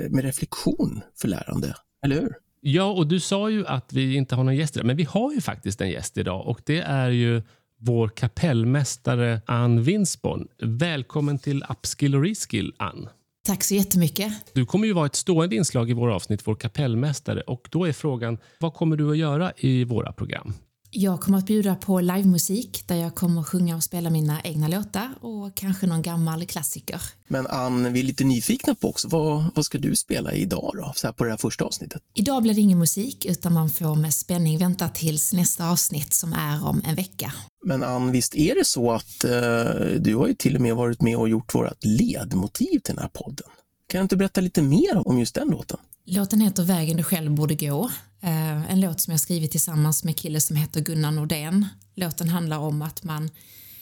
med 0.10 0.23
reflektion 0.23 1.01
för 1.21 1.27
lärande, 1.27 1.75
eller 2.05 2.21
hur? 2.21 2.34
Ja, 2.62 2.84
och 2.84 3.08
du 3.08 3.19
sa 3.19 3.49
ju 3.49 3.67
att 3.67 3.93
vi 3.93 4.15
inte 4.15 4.36
har 4.36 4.43
någon 4.43 4.55
gäst 4.55 4.75
idag, 4.75 4.86
men 4.86 4.97
vi 4.97 5.03
har 5.03 5.34
ju 5.34 5.41
faktiskt 5.41 5.81
en 5.81 5.89
gäst 5.89 6.17
idag 6.17 6.47
och 6.47 6.62
det 6.65 6.79
är 6.79 7.10
ju 7.10 7.41
vår 7.79 8.10
kapellmästare 8.10 9.41
Ann 9.45 9.84
Winsborn. 9.84 10.47
Välkommen 10.60 11.39
till 11.39 11.63
Upskill 11.69 12.15
och 12.15 12.23
Reskill, 12.23 12.73
Ann. 12.77 13.10
Tack 13.45 13.63
så 13.63 13.75
jättemycket. 13.75 14.34
Du 14.53 14.65
kommer 14.65 14.88
ju 14.88 14.93
vara 14.93 15.05
ett 15.05 15.15
stående 15.15 15.55
inslag 15.55 15.89
i 15.89 15.93
våra 15.93 16.15
avsnitt, 16.15 16.41
vår 16.47 16.55
kapellmästare. 16.55 17.41
Och 17.41 17.67
då 17.71 17.86
är 17.86 17.93
frågan, 17.93 18.38
vad 18.60 18.73
kommer 18.73 18.95
du 18.97 19.12
att 19.12 19.17
göra 19.17 19.51
i 19.58 19.84
våra 19.84 20.13
program? 20.13 20.53
Jag 20.91 21.21
kommer 21.21 21.38
att 21.38 21.45
bjuda 21.45 21.75
på 21.75 22.01
livemusik 22.01 22.84
där 22.88 22.95
jag 22.95 23.15
kommer 23.15 23.41
att 23.41 23.47
sjunga 23.47 23.75
och 23.75 23.84
spela 23.84 24.10
mina 24.10 24.41
egna 24.41 24.67
låtar 24.67 25.10
och 25.21 25.55
kanske 25.55 25.88
någon 25.88 26.01
gammal 26.01 26.45
klassiker. 26.45 27.01
Men 27.27 27.47
Ann, 27.47 27.93
vi 27.93 27.99
är 27.99 28.03
lite 28.03 28.23
nyfikna 28.23 28.75
på 28.75 28.89
också, 28.89 29.08
vad, 29.08 29.43
vad 29.55 29.65
ska 29.65 29.77
du 29.77 29.95
spela 29.95 30.34
idag 30.34 30.71
då, 30.73 30.91
så 30.95 31.08
här 31.08 31.13
på 31.13 31.23
det 31.23 31.29
här 31.29 31.38
första 31.38 31.65
avsnittet? 31.65 32.01
Idag 32.13 32.43
blir 32.43 32.53
det 32.53 32.62
ingen 32.62 32.79
musik 32.79 33.25
utan 33.25 33.53
man 33.53 33.69
får 33.69 33.95
med 33.95 34.13
spänning 34.13 34.58
vänta 34.58 34.89
tills 34.89 35.34
nästa 35.34 35.69
avsnitt 35.69 36.13
som 36.13 36.34
är 36.34 36.65
om 36.65 36.81
en 36.86 36.95
vecka. 36.95 37.34
Men 37.65 37.84
Ann, 37.84 38.12
visst 38.12 38.36
är 38.36 38.56
det 38.56 38.65
så 38.65 38.91
att 38.91 39.23
eh, 39.23 39.99
du 39.99 40.15
har 40.15 40.28
ju 40.28 40.34
till 40.34 40.56
och 40.56 40.62
med 40.62 40.75
varit 40.75 41.01
med 41.01 41.17
och 41.17 41.30
gjort 41.30 41.56
vårt 41.56 41.84
ledmotiv 41.84 42.80
till 42.80 42.95
den 42.95 42.97
här 42.97 43.10
podden? 43.13 43.47
Kan 43.88 43.99
du 43.99 44.04
inte 44.04 44.17
berätta 44.17 44.41
lite 44.41 44.62
mer 44.62 45.08
om 45.08 45.19
just 45.19 45.36
den 45.36 45.47
låten? 45.47 45.80
Låten 46.06 46.41
heter 46.41 46.63
Vägen 46.63 46.97
du 46.97 47.04
själv 47.04 47.32
borde 47.32 47.56
gå. 47.56 47.89
Eh, 48.21 48.71
en 48.71 48.82
låt 48.82 49.01
som 49.01 49.12
jag 49.12 49.19
skrivit 49.19 49.51
tillsammans 49.51 50.04
med 50.04 50.12
en 50.12 50.15
kille 50.15 50.41
som 50.41 50.56
heter 50.56 50.82
Gunnar 50.82 51.12
Nordén. 51.12 51.67
Låten 51.95 52.30
handlar 52.30 52.58
om 52.58 52.82
att 52.82 53.04
man 53.04 53.30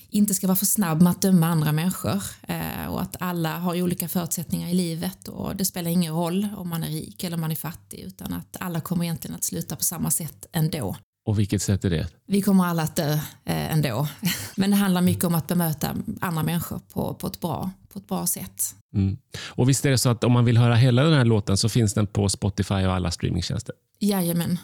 inte 0.10 0.34
ska 0.34 0.48
vara 0.48 0.56
för 0.56 0.65
snabb 0.65 1.02
med 1.02 1.12
att 1.12 1.22
döma 1.22 1.48
andra 1.48 1.72
människor 1.72 2.24
eh, 2.48 2.88
och 2.88 3.02
att 3.02 3.15
alla 3.19 3.58
har 3.58 3.82
olika 3.82 4.08
förutsättningar 4.08 4.69
i 4.69 4.74
livet 4.74 5.28
och 5.28 5.56
det 5.56 5.65
spelar 5.65 5.91
ingen 5.91 6.13
roll 6.13 6.48
om 6.58 6.69
man 6.69 6.84
är 6.84 6.88
rik 6.88 7.24
eller 7.24 7.38
om 7.38 7.41
man 7.41 7.52
är 7.52 7.56
fattig 7.56 8.00
utan 8.00 8.34
att 8.34 8.58
alla 8.60 8.82
kommer 8.82 9.04
egentligen 9.04 9.36
att 9.36 9.43
sluta 9.43 9.76
på 9.76 9.84
samma 9.84 10.12
sätt 10.12 10.46
ändå. 10.52 10.96
Och 11.26 11.40
vilket 11.40 11.62
sätt 11.62 11.86
är 11.86 11.90
det? 11.90 12.08
Vi 12.26 12.42
kommer 12.42 12.66
alla 12.66 12.84
att 12.84 12.96
dö 12.96 13.14
eh, 13.46 13.74
ändå. 13.74 14.08
Men 14.56 14.70
det 14.70 14.76
handlar 14.76 15.02
mycket 15.02 15.24
om 15.24 15.36
att 15.36 15.48
bemöta 15.48 15.96
andra 16.22 16.44
människor 16.44 16.82
på, 16.94 17.14
på, 17.14 17.28
ett, 17.28 17.40
bra, 17.40 17.72
på 17.94 18.00
ett 18.00 18.08
bra 18.08 18.28
sätt. 18.28 18.76
Mm. 18.96 19.18
Och 19.50 19.70
visst 19.70 19.86
är 19.86 19.90
det 19.90 19.98
så 19.98 20.10
att 20.10 20.24
om 20.24 20.32
man 20.32 20.46
vill 20.46 20.58
höra 20.58 20.76
hela 20.76 21.04
den 21.04 21.14
här 21.14 21.26
låten 21.26 21.58
så 21.58 21.70
finns 21.70 21.94
den 21.94 22.08
på 22.08 22.30
Spotify 22.30 22.74
och 22.74 22.94
alla 22.94 23.12
streamingtjänster? 23.12 23.76
Jajamän. 24.00 24.60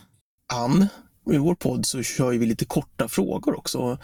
Ann, 0.53 0.87
i 1.31 1.37
vår 1.37 1.55
podd 1.55 1.85
så 1.85 2.03
kör 2.03 2.31
vi 2.31 2.45
lite 2.45 2.65
korta 2.65 3.07
frågor 3.07 3.57
också. 3.57 3.97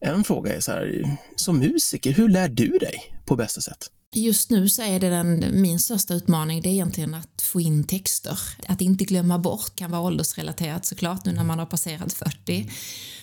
En 0.00 0.24
fråga 0.24 0.56
är 0.56 0.60
så 0.60 0.72
här, 0.72 1.16
som 1.36 1.58
musiker, 1.58 2.12
hur 2.12 2.28
lär 2.28 2.48
du 2.48 2.78
dig 2.78 3.14
på 3.24 3.36
bästa 3.36 3.60
sätt? 3.60 3.90
Just 4.14 4.50
nu 4.50 4.68
så 4.68 4.82
är 4.82 5.00
det 5.00 5.08
den, 5.08 5.44
min 5.62 5.78
största 5.78 6.14
utmaning, 6.14 6.62
det 6.62 6.68
är 6.68 6.72
egentligen 6.72 7.14
att 7.14 7.42
få 7.42 7.60
in 7.60 7.84
texter. 7.84 8.38
Att 8.66 8.80
inte 8.80 9.04
glömma 9.04 9.38
bort 9.38 9.76
kan 9.76 9.90
vara 9.90 10.02
åldersrelaterat 10.02 10.86
såklart 10.86 11.24
nu 11.24 11.32
när 11.32 11.44
man 11.44 11.58
har 11.58 11.66
passerat 11.66 12.12
40. 12.12 12.70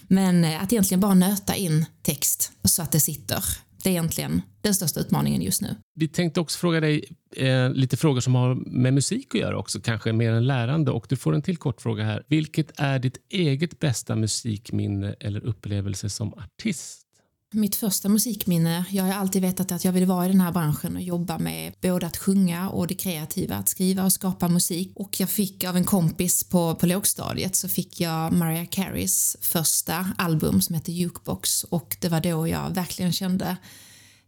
Men 0.08 0.43
eh, 0.43 0.63
att 0.63 0.73
egentligen 0.73 0.99
bara 0.99 1.13
nöta 1.13 1.56
in 1.56 1.86
text 2.02 2.52
så 2.63 2.82
att 2.82 2.91
det 2.91 2.99
sitter. 2.99 3.43
Det 3.84 3.89
är 3.89 3.91
egentligen 3.91 4.41
den 4.62 4.75
största 4.75 4.99
utmaningen 4.99 5.41
just 5.41 5.62
nu. 5.62 5.75
Vi 5.95 6.08
tänkte 6.08 6.39
också 6.39 6.58
fråga 6.58 6.80
dig 6.80 7.06
eh, 7.36 7.71
lite 7.71 7.97
frågor 7.97 8.21
som 8.21 8.36
har 8.36 8.56
med 8.56 8.93
musik 8.93 9.36
att 9.36 9.41
göra 9.41 9.58
också, 9.58 9.82
kanske 9.82 10.13
mer 10.13 10.32
än 10.32 10.47
lärande. 10.47 10.91
Och 10.91 11.06
du 11.10 11.15
får 11.15 11.36
en 11.36 11.41
till 11.41 11.58
kort 11.58 11.82
fråga 11.82 12.04
här. 12.04 12.23
Vilket 12.28 12.80
är 12.80 12.99
ditt 12.99 13.17
eget 13.30 13.80
bästa 13.80 14.15
musikminne 14.15 15.15
eller 15.19 15.45
upplevelse 15.45 16.10
som 16.10 16.34
artist? 16.34 17.09
Mitt 17.51 17.75
första 17.75 18.09
musikminne, 18.09 18.85
jag 18.89 19.03
har 19.03 19.13
alltid 19.13 19.41
vetat 19.41 19.71
att 19.71 19.85
jag 19.85 19.91
vill 19.91 20.05
vara 20.05 20.25
i 20.25 20.27
den 20.27 20.41
här 20.41 20.51
branschen 20.51 20.95
och 20.95 21.01
jobba 21.01 21.38
med 21.38 21.73
både 21.81 22.07
att 22.07 22.17
sjunga 22.17 22.69
och 22.69 22.88
det 22.88 22.95
kreativa, 22.95 23.55
att 23.55 23.69
skriva 23.69 24.03
och 24.03 24.13
skapa 24.13 24.47
musik. 24.47 24.91
Och 24.95 25.19
jag 25.19 25.29
fick 25.29 25.63
av 25.63 25.77
en 25.77 25.83
kompis 25.83 26.43
på, 26.43 26.75
på 26.75 26.85
lågstadiet 26.85 27.55
så 27.55 27.69
fick 27.69 28.01
jag 28.01 28.33
Mariah 28.33 28.67
Careys 28.69 29.38
första 29.41 30.07
album 30.17 30.62
som 30.62 30.75
heter 30.75 30.91
Jukebox 30.91 31.63
och 31.63 31.97
det 32.01 32.09
var 32.09 32.21
då 32.21 32.47
jag 32.47 32.69
verkligen 32.69 33.13
kände 33.13 33.57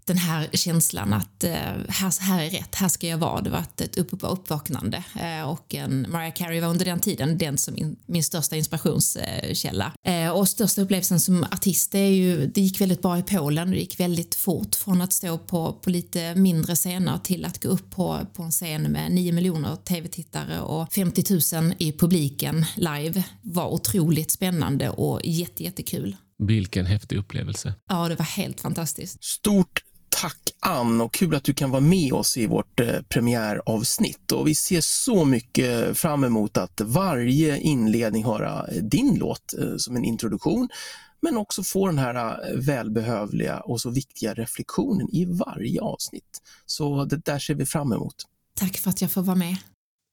den 0.05 0.17
här 0.17 0.49
känslan 0.53 1.13
att 1.13 1.43
eh, 1.43 1.51
här, 1.87 2.21
här 2.21 2.43
är 2.43 2.49
rätt, 2.49 2.75
här 2.75 2.87
ska 2.87 3.07
jag 3.07 3.17
vara. 3.17 3.41
Det 3.41 3.49
var 3.49 3.59
ett 3.59 3.97
upp, 3.97 4.09
uppvaknande 4.21 5.03
eh, 5.19 5.49
och 5.49 5.75
en 5.75 6.05
Mariah 6.09 6.33
Carey 6.33 6.61
var 6.61 6.67
under 6.67 6.85
den 6.85 6.99
tiden 6.99 7.37
den 7.37 7.57
som 7.57 7.77
in, 7.77 7.95
min 8.05 8.23
största 8.23 8.55
inspirationskälla. 8.55 9.93
Eh, 10.07 10.29
och 10.29 10.47
största 10.47 10.81
upplevelsen 10.81 11.19
som 11.19 11.43
artist 11.43 11.95
är 11.95 11.99
ju, 11.99 12.47
det 12.47 12.61
gick 12.61 12.81
väldigt 12.81 13.01
bra 13.01 13.17
i 13.17 13.23
Polen, 13.23 13.71
det 13.71 13.77
gick 13.77 13.99
väldigt 13.99 14.35
fort 14.35 14.75
från 14.75 15.01
att 15.01 15.13
stå 15.13 15.37
på, 15.37 15.73
på 15.73 15.89
lite 15.89 16.35
mindre 16.35 16.75
scener 16.75 17.17
till 17.17 17.45
att 17.45 17.63
gå 17.63 17.69
upp 17.69 17.91
på, 17.91 18.19
på 18.33 18.43
en 18.43 18.51
scen 18.51 18.83
med 18.83 19.11
9 19.11 19.33
miljoner 19.33 19.75
tv-tittare 19.75 20.59
och 20.59 20.93
50 20.93 21.55
000 21.61 21.73
i 21.77 21.91
publiken 21.91 22.65
live 22.75 23.23
var 23.41 23.67
otroligt 23.67 24.31
spännande 24.31 24.89
och 24.89 25.19
jättejättekul. 25.23 26.15
Vilken 26.43 26.85
häftig 26.85 27.17
upplevelse. 27.17 27.73
Ja, 27.89 28.09
det 28.09 28.15
var 28.15 28.25
helt 28.25 28.61
fantastiskt. 28.61 29.23
Stort 29.23 29.83
Tack 30.11 30.51
Ann 30.59 31.01
och 31.01 31.13
kul 31.13 31.35
att 31.35 31.43
du 31.43 31.53
kan 31.53 31.71
vara 31.71 31.81
med 31.81 32.13
oss 32.13 32.37
i 32.37 32.47
vårt 32.47 32.79
eh, 32.79 33.01
premiäravsnitt. 33.09 34.31
Och 34.31 34.47
vi 34.47 34.55
ser 34.55 34.81
så 34.81 35.25
mycket 35.25 35.97
fram 35.97 36.23
emot 36.23 36.57
att 36.57 36.81
varje 36.81 37.57
inledning 37.57 38.25
höra 38.25 38.65
din 38.81 39.15
låt 39.19 39.53
eh, 39.59 39.75
som 39.77 39.95
en 39.95 40.05
introduktion 40.05 40.69
men 41.21 41.37
också 41.37 41.63
få 41.63 41.87
den 41.87 41.97
här 41.97 42.15
eh, 42.15 42.57
välbehövliga 42.59 43.59
och 43.59 43.81
så 43.81 43.89
viktiga 43.89 44.33
reflektionen 44.33 45.09
i 45.15 45.25
varje 45.25 45.81
avsnitt. 45.81 46.41
Så 46.65 47.05
det 47.05 47.25
där 47.25 47.39
ser 47.39 47.55
vi 47.55 47.65
fram 47.65 47.93
emot. 47.93 48.15
Tack 48.55 48.77
för 48.77 48.89
att 48.89 49.01
jag 49.01 49.11
får 49.11 49.21
vara 49.21 49.37
med. 49.37 49.55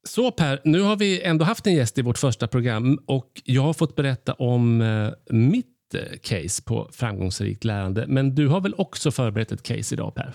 Så 0.09 0.31
Per, 0.31 0.61
nu 0.65 0.81
har 0.81 0.97
vi 0.97 1.23
ändå 1.23 1.45
haft 1.45 1.67
en 1.67 1.75
gäst 1.75 1.99
i 1.99 2.03
vårt 2.03 2.19
första 2.19 2.49
program 2.49 2.99
och 3.07 3.43
jag 3.45 3.63
har 3.63 3.73
fått 3.73 3.97
berätta 3.97 4.33
om 4.33 4.79
mitt 5.31 5.67
Eh, 5.67 5.78
Eh, 5.94 6.18
case 6.22 6.62
på 6.62 6.88
framgångsrikt 6.92 7.64
lärande. 7.64 8.05
Men 8.09 8.35
du 8.35 8.48
har 8.48 8.61
väl 8.61 8.74
också 8.79 9.11
förberett 9.11 9.53
ett 9.53 9.62
case 9.62 9.94
idag 9.94 10.14
Per? 10.14 10.35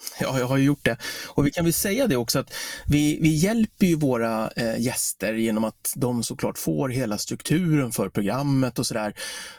Ja, 0.20 0.38
jag 0.38 0.46
har 0.46 0.58
gjort 0.58 0.84
det. 0.84 0.96
Och 1.28 1.46
vi 1.46 1.50
kan 1.50 1.64
väl 1.64 1.72
säga 1.72 2.06
det 2.06 2.16
också 2.16 2.38
att 2.38 2.52
vi, 2.86 3.18
vi 3.20 3.34
hjälper 3.34 3.86
ju 3.86 3.96
våra 3.96 4.50
eh, 4.50 4.80
gäster 4.80 5.34
genom 5.34 5.64
att 5.64 5.92
de 5.96 6.22
såklart 6.22 6.58
får 6.58 6.88
hela 6.88 7.18
strukturen 7.18 7.92
för 7.92 8.08
programmet 8.08 8.78
och 8.78 8.86
sådär. 8.86 9.14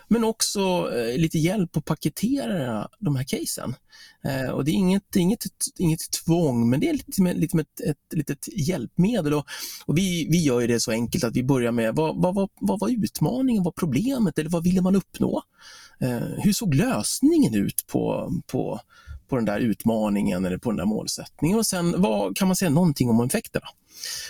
Men 0.08 0.23
också 0.23 0.91
eh, 0.95 1.17
lite 1.17 1.38
hjälp 1.38 1.77
att 1.77 1.86
paketera 1.86 2.88
de 2.99 3.15
här 3.15 3.23
casen. 3.23 3.75
Eh, 4.23 4.49
och 4.49 4.65
det 4.65 4.71
är 4.71 4.73
inget, 4.73 5.15
inget, 5.15 5.45
inget 5.77 6.12
tvång, 6.12 6.69
men 6.69 6.80
det 6.80 6.89
är 6.89 6.93
lite, 6.93 7.21
med, 7.21 7.39
lite 7.39 7.56
med 7.56 7.63
ett, 7.63 7.89
ett 7.89 8.17
litet 8.17 8.47
hjälpmedel. 8.47 9.34
Och, 9.34 9.45
och, 9.86 9.97
vi, 9.97 10.27
vi 10.32 10.43
gör 10.43 10.67
det 10.67 10.80
så 10.80 10.91
enkelt 10.91 11.23
att 11.23 11.36
vi 11.36 11.43
börjar 11.43 11.71
med 11.71 11.95
vad, 11.95 12.21
vad, 12.21 12.36
vad, 12.36 12.49
vad 12.60 12.80
var 12.80 12.89
utmaningen, 12.89 13.63
vad 13.63 13.73
var 13.73 13.88
problemet 13.88 14.39
eller 14.39 14.49
vad 14.49 14.63
ville 14.63 14.82
man 14.82 14.95
uppnå? 14.95 15.43
Eh, 15.99 16.43
hur 16.43 16.54
såg 16.54 16.73
lösningen 16.73 17.56
ut 17.56 17.88
på, 17.88 18.34
på 18.47 18.82
på 19.32 19.36
den 19.36 19.46
där 19.46 19.60
utmaningen 19.60 20.46
eller 20.46 20.58
på 20.58 20.70
den 20.70 20.78
där 20.78 20.86
målsättningen 20.86 21.58
och 21.58 21.65
sen 21.65 22.02
vad 22.02 22.38
kan 22.38 22.48
man 22.48 22.56
säga 22.56 22.70
någonting 22.70 23.10
om 23.10 23.26
effekterna. 23.26 23.65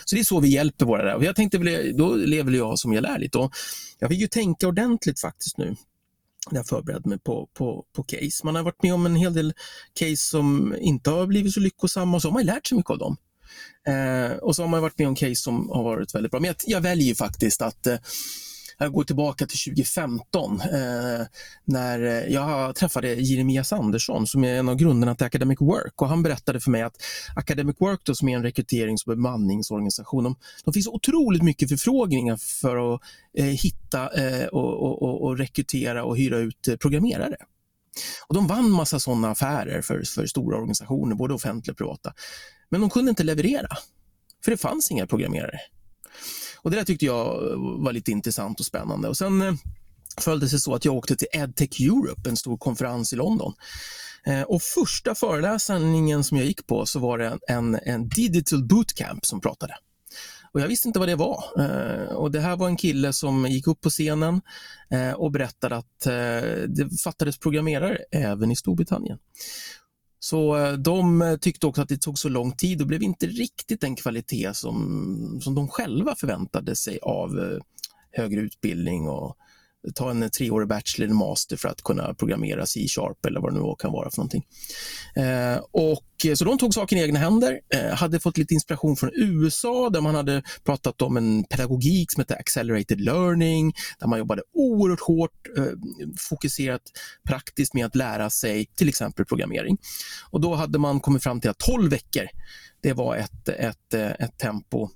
Så 0.04 0.14
det 0.14 0.20
är 0.20 0.24
så 0.24 0.40
vi 0.40 0.48
hjälper 0.48 0.86
våra 0.86 1.04
där. 1.04 1.14
Och 1.14 1.24
jag 1.24 1.36
tänkte, 1.36 1.58
då 1.92 2.14
lever 2.14 2.52
jag 2.52 2.78
som 2.78 2.92
jag 2.92 3.02
lär 3.02 3.18
lite 3.18 3.38
och 3.38 3.52
jag 3.98 4.08
vill 4.08 4.20
ju 4.20 4.26
tänka 4.26 4.68
ordentligt 4.68 5.20
faktiskt 5.20 5.58
nu 5.58 5.76
när 6.50 6.58
jag 6.58 6.66
förberedde 6.66 7.08
mig 7.08 7.18
på, 7.18 7.48
på, 7.54 7.84
på 7.92 8.02
case. 8.02 8.44
Man 8.44 8.54
har 8.54 8.62
varit 8.62 8.82
med 8.82 8.94
om 8.94 9.06
en 9.06 9.16
hel 9.16 9.34
del 9.34 9.52
case 9.94 10.16
som 10.16 10.76
inte 10.78 11.10
har 11.10 11.26
blivit 11.26 11.54
så 11.54 11.60
lyckosamma 11.60 12.16
och 12.16 12.22
så 12.22 12.28
har 12.28 12.32
man 12.32 12.46
lärt 12.46 12.66
sig 12.66 12.76
mycket 12.76 12.90
av 12.90 12.98
dem. 12.98 13.16
Eh, 13.86 14.36
och 14.36 14.56
så 14.56 14.62
har 14.62 14.68
man 14.68 14.82
varit 14.82 14.98
med 14.98 15.08
om 15.08 15.14
case 15.14 15.34
som 15.34 15.68
har 15.68 15.82
varit 15.82 16.14
väldigt 16.14 16.30
bra. 16.30 16.40
Men 16.40 16.48
jag, 16.48 16.56
jag 16.66 16.80
väljer 16.80 17.14
faktiskt 17.14 17.62
att 17.62 17.86
eh, 17.86 17.96
jag 18.78 18.92
går 18.92 19.04
tillbaka 19.04 19.46
till 19.46 19.58
2015 19.58 20.60
eh, 20.60 21.26
när 21.64 22.02
eh, 22.02 22.32
jag 22.32 22.74
träffade 22.76 23.14
Jeremias 23.14 23.72
Andersson 23.72 24.26
som 24.26 24.44
är 24.44 24.54
en 24.54 24.68
av 24.68 24.74
grundarna 24.74 25.14
till 25.14 25.26
Academic 25.26 25.60
Work 25.60 26.02
och 26.02 26.08
han 26.08 26.22
berättade 26.22 26.60
för 26.60 26.70
mig 26.70 26.82
att 26.82 26.96
Academic 27.36 27.76
Work 27.78 28.00
då, 28.04 28.14
som 28.14 28.28
är 28.28 28.36
en 28.36 28.42
rekryterings 28.42 29.06
och 29.06 29.16
bemanningsorganisation, 29.16 30.24
de, 30.24 30.36
de 30.64 30.74
finns 30.74 30.86
otroligt 30.86 31.42
mycket 31.42 31.68
förfrågningar 31.68 32.36
för 32.36 32.94
att 32.94 33.00
eh, 33.38 33.44
hitta 33.44 34.08
eh, 34.08 34.46
och, 34.46 35.02
och, 35.02 35.22
och, 35.22 35.38
rekrytera 35.38 36.04
och 36.04 36.16
hyra 36.16 36.38
ut 36.38 36.68
eh, 36.68 36.76
programmerare. 36.76 37.36
Och 38.28 38.34
de 38.34 38.46
vann 38.46 38.70
massa 38.70 39.00
sådana 39.00 39.30
affärer 39.30 39.82
för, 39.82 40.02
för 40.14 40.26
stora 40.26 40.56
organisationer, 40.56 41.14
både 41.14 41.34
offentliga 41.34 41.72
och 41.72 41.78
privata. 41.78 42.12
Men 42.68 42.80
de 42.80 42.90
kunde 42.90 43.10
inte 43.10 43.24
leverera, 43.24 43.68
för 44.44 44.50
det 44.50 44.56
fanns 44.56 44.90
inga 44.90 45.06
programmerare. 45.06 45.58
Och 46.62 46.70
Det 46.70 46.76
där 46.76 46.84
tyckte 46.84 47.06
jag 47.06 47.40
var 47.78 47.92
lite 47.92 48.10
intressant 48.10 48.60
och 48.60 48.66
spännande. 48.66 49.08
Och 49.08 49.16
Sen 49.16 49.42
eh, 49.42 49.54
följde 50.20 50.46
det 50.46 50.50
sig 50.50 50.60
så 50.60 50.74
att 50.74 50.84
jag 50.84 50.94
åkte 50.94 51.16
till 51.16 51.28
EdTech 51.32 51.80
Europe, 51.80 52.28
en 52.28 52.36
stor 52.36 52.56
konferens 52.56 53.12
i 53.12 53.16
London. 53.16 53.52
Eh, 54.26 54.42
och 54.42 54.62
Första 54.62 55.14
föreläsningen 55.14 56.24
som 56.24 56.36
jag 56.36 56.46
gick 56.46 56.66
på 56.66 56.86
så 56.86 56.98
var 56.98 57.18
det 57.18 57.38
en, 57.48 57.78
en 57.82 58.08
digital 58.08 58.64
bootcamp 58.64 59.26
som 59.26 59.40
pratade. 59.40 59.74
Och 60.52 60.60
Jag 60.60 60.68
visste 60.68 60.88
inte 60.88 60.98
vad 60.98 61.08
det 61.08 61.16
var. 61.16 61.44
Eh, 61.58 62.14
och 62.14 62.30
Det 62.30 62.40
här 62.40 62.56
var 62.56 62.68
en 62.68 62.76
kille 62.76 63.12
som 63.12 63.46
gick 63.46 63.66
upp 63.66 63.80
på 63.80 63.90
scenen 63.90 64.40
och 65.16 65.30
berättade 65.30 65.76
att 65.76 66.00
det 66.68 67.00
fattades 67.04 67.38
programmerare 67.38 67.98
även 68.10 68.50
i 68.50 68.56
Storbritannien. 68.56 69.18
Så 70.24 70.56
eh, 70.56 70.72
de 70.72 71.22
eh, 71.22 71.36
tyckte 71.36 71.66
också 71.66 71.82
att 71.82 71.88
det 71.88 71.98
tog 71.98 72.18
så 72.18 72.28
lång 72.28 72.52
tid 72.52 72.80
och 72.80 72.86
blev 72.86 73.02
inte 73.02 73.26
riktigt 73.26 73.80
den 73.80 73.96
kvalitet 73.96 74.54
som, 74.54 75.40
som 75.42 75.54
de 75.54 75.68
själva 75.68 76.14
förväntade 76.14 76.76
sig 76.76 76.98
av 77.02 77.38
eh, 77.38 77.58
högre 78.12 78.40
utbildning 78.40 79.08
och 79.08 79.36
ta 79.94 80.10
en 80.10 80.30
treårig 80.30 80.68
bachelor 80.68 81.04
eller 81.04 81.14
master 81.14 81.56
för 81.56 81.68
att 81.68 81.82
kunna 81.82 82.14
programmera 82.14 82.66
C-sharp 82.66 83.26
eller 83.26 83.40
vad 83.40 83.54
det 83.54 83.60
nu 83.60 83.74
kan 83.78 83.92
vara 83.92 84.10
för 84.10 84.18
någonting. 84.18 84.46
Och, 85.72 86.04
Eh, 86.24 86.34
så 86.34 86.44
de 86.44 86.58
tog 86.58 86.74
saken 86.74 86.98
i 86.98 87.02
egna 87.02 87.18
händer, 87.18 87.60
eh, 87.74 87.94
hade 87.94 88.20
fått 88.20 88.38
lite 88.38 88.54
inspiration 88.54 88.96
från 88.96 89.10
USA 89.14 89.90
där 89.90 90.00
man 90.00 90.14
hade 90.14 90.42
pratat 90.64 91.02
om 91.02 91.16
en 91.16 91.44
pedagogik 91.44 92.12
som 92.12 92.20
heter 92.20 92.36
accelerated 92.36 93.00
learning, 93.00 93.72
där 93.98 94.06
man 94.06 94.18
jobbade 94.18 94.42
oerhört 94.54 95.00
hårt, 95.00 95.48
eh, 95.58 95.64
fokuserat 96.18 96.82
praktiskt 97.28 97.74
med 97.74 97.86
att 97.86 97.96
lära 97.96 98.30
sig 98.30 98.66
till 98.66 98.88
exempel 98.88 99.24
programmering. 99.24 99.78
Och 100.30 100.40
då 100.40 100.54
hade 100.54 100.78
man 100.78 101.00
kommit 101.00 101.22
fram 101.22 101.40
till 101.40 101.50
att 101.50 101.58
12 101.58 101.90
veckor, 101.90 102.28
det 102.82 102.92
var 102.92 103.16
ett, 103.16 103.48
ett, 103.48 103.94
eh, 103.94 104.10
ett 104.10 104.38
tempo 104.38 104.88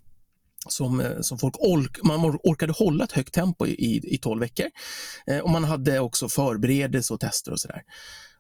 som, 0.69 1.01
eh, 1.01 1.21
som 1.21 1.39
folk 1.39 1.55
ork, 1.59 1.99
man 2.03 2.39
orkade 2.43 2.73
hålla 2.73 3.05
ett 3.05 3.13
högt 3.13 3.35
tempo 3.35 3.67
i, 3.67 4.01
i 4.05 4.19
12 4.19 4.41
veckor. 4.41 4.67
Eh, 5.27 5.39
och 5.39 5.51
Man 5.51 5.65
hade 5.65 6.01
också 6.01 6.29
förberedelse 6.29 7.15
och 7.15 7.21
tester 7.21 7.53
och 7.53 7.61
sådär. 7.61 7.83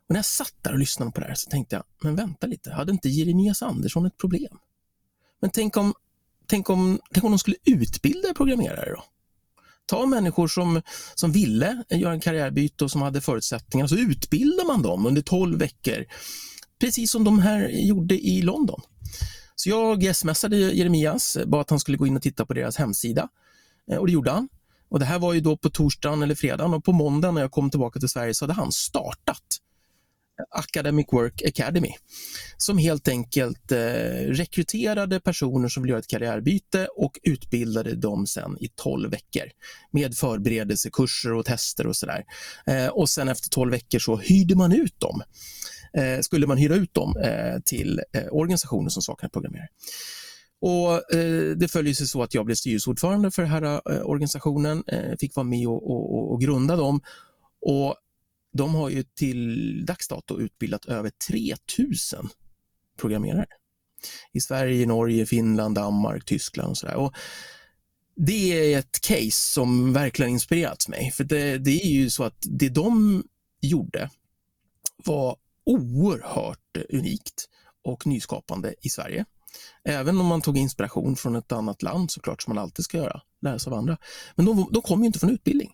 Och 0.08 0.12
när 0.12 0.18
jag 0.18 0.24
satt 0.24 0.54
där 0.62 0.72
och 0.72 0.78
lyssnade 0.78 1.12
på 1.12 1.20
det 1.20 1.26
här 1.26 1.34
så 1.34 1.50
tänkte 1.50 1.76
jag, 1.76 1.84
men 2.02 2.16
vänta 2.16 2.46
lite, 2.46 2.72
hade 2.72 2.92
inte 2.92 3.08
Jeremias 3.08 3.62
Andersson 3.62 4.06
ett 4.06 4.16
problem? 4.16 4.58
Men 5.40 5.50
tänk 5.50 5.76
om, 5.76 5.94
tänk 6.46 6.70
om, 6.70 7.00
tänk 7.12 7.24
om 7.24 7.32
de 7.32 7.38
skulle 7.38 7.56
utbilda 7.64 8.34
programmerare 8.34 8.90
då? 8.90 9.04
Ta 9.86 10.06
människor 10.06 10.48
som, 10.48 10.82
som 11.14 11.32
ville 11.32 11.84
göra 11.90 12.12
en 12.12 12.20
karriärbyte 12.20 12.84
och 12.84 12.90
som 12.90 13.02
hade 13.02 13.20
förutsättningar, 13.20 13.86
så 13.86 13.96
utbildar 13.96 14.66
man 14.66 14.82
dem 14.82 15.06
under 15.06 15.22
12 15.22 15.58
veckor. 15.58 16.04
Precis 16.80 17.10
som 17.10 17.24
de 17.24 17.38
här 17.38 17.68
gjorde 17.68 18.26
i 18.26 18.42
London. 18.42 18.80
Så 19.54 19.68
jag 19.68 20.16
smsade 20.16 20.56
Jeremias, 20.56 21.38
bad 21.46 21.60
att 21.60 21.70
han 21.70 21.80
skulle 21.80 21.98
gå 21.98 22.06
in 22.06 22.16
och 22.16 22.22
titta 22.22 22.46
på 22.46 22.54
deras 22.54 22.76
hemsida 22.76 23.28
eh, 23.90 23.98
och 23.98 24.06
det 24.06 24.12
gjorde 24.12 24.30
han. 24.30 24.48
Och 24.88 24.98
Det 24.98 25.04
här 25.04 25.18
var 25.18 25.32
ju 25.32 25.40
då 25.40 25.56
på 25.56 25.70
torsdagen 25.70 26.22
eller 26.22 26.34
fredagen 26.34 26.74
och 26.74 26.84
på 26.84 26.92
måndagen 26.92 27.34
när 27.34 27.42
jag 27.42 27.52
kom 27.52 27.70
tillbaka 27.70 28.00
till 28.00 28.08
Sverige 28.08 28.34
så 28.34 28.44
hade 28.44 28.54
han 28.54 28.72
startat 28.72 29.60
Academic 30.50 31.06
Work 31.12 31.42
Academy 31.42 31.94
som 32.56 32.78
helt 32.78 33.08
enkelt 33.08 33.72
eh, 33.72 33.78
rekryterade 34.28 35.20
personer 35.20 35.68
som 35.68 35.82
vill 35.82 35.90
göra 35.90 36.00
ett 36.00 36.06
karriärbyte 36.06 36.88
och 36.96 37.18
utbildade 37.22 37.94
dem 37.94 38.26
sen 38.26 38.56
i 38.60 38.68
12 38.74 39.10
veckor 39.10 39.50
med 39.90 40.14
förberedelsekurser 40.16 41.32
och 41.32 41.44
tester 41.44 41.86
och 41.86 41.96
sådär. 41.96 42.24
Eh, 42.66 42.86
och 42.86 43.08
sen 43.08 43.28
efter 43.28 43.48
12 43.48 43.70
veckor 43.70 43.98
så 43.98 44.16
hyrde 44.16 44.54
man 44.56 44.72
ut 44.72 45.00
dem 45.00 45.22
eh, 45.96 46.20
skulle 46.20 46.46
man 46.46 46.58
hyra 46.58 46.74
ut 46.74 46.94
dem 46.94 47.16
eh, 47.16 47.60
till 47.64 48.00
eh, 48.12 48.26
organisationer 48.30 48.88
som 48.88 49.02
saknar 49.02 49.28
programmerare. 49.28 49.68
Och, 50.60 51.14
eh, 51.14 51.56
det 51.56 51.68
följer 51.68 51.94
sig 51.94 52.06
så 52.06 52.22
att 52.22 52.34
jag 52.34 52.46
blev 52.46 52.54
styrelseordförande 52.54 53.30
för 53.30 53.42
den 53.42 53.50
här 53.50 53.62
eh, 53.62 54.06
organisationen, 54.06 54.84
eh, 54.86 55.16
fick 55.20 55.36
vara 55.36 55.44
med 55.44 55.68
och, 55.68 55.90
och, 55.90 56.32
och, 56.32 56.40
grunda 56.40 56.76
dem. 56.76 57.00
Och 57.60 57.94
de 58.56 58.74
har 58.74 58.88
ju 58.88 59.02
till 59.02 59.84
dags 59.86 60.08
dato 60.08 60.40
utbildat 60.40 60.84
över 60.84 61.10
3000 61.28 62.28
programmerare. 63.00 63.46
I 64.32 64.40
Sverige, 64.40 64.86
Norge, 64.86 65.26
Finland, 65.26 65.74
Danmark, 65.74 66.24
Tyskland 66.24 66.70
och 66.70 66.78
sådär. 66.78 67.10
Det 68.16 68.72
är 68.74 68.78
ett 68.78 69.00
case 69.00 69.52
som 69.52 69.92
verkligen 69.92 70.32
inspirerat 70.32 70.88
mig. 70.88 71.10
För 71.10 71.24
det, 71.24 71.58
det 71.58 71.86
är 71.86 71.90
ju 71.90 72.10
så 72.10 72.24
att 72.24 72.38
det 72.42 72.68
de 72.68 73.24
gjorde 73.60 74.10
var 75.04 75.36
oerhört 75.66 76.76
unikt 76.88 77.48
och 77.84 78.06
nyskapande 78.06 78.74
i 78.82 78.88
Sverige. 78.88 79.24
Även 79.84 80.20
om 80.20 80.26
man 80.26 80.42
tog 80.42 80.58
inspiration 80.58 81.16
från 81.16 81.36
ett 81.36 81.52
annat 81.52 81.82
land 81.82 82.10
såklart, 82.10 82.42
som 82.42 82.54
man 82.54 82.62
alltid 82.62 82.84
ska 82.84 82.96
göra, 82.98 83.20
lära 83.42 83.58
sig 83.58 83.70
av 83.70 83.78
andra. 83.78 83.98
Men 84.34 84.46
de, 84.46 84.68
de 84.72 84.82
kom 84.82 85.00
ju 85.00 85.06
inte 85.06 85.18
från 85.18 85.30
utbildning. 85.30 85.72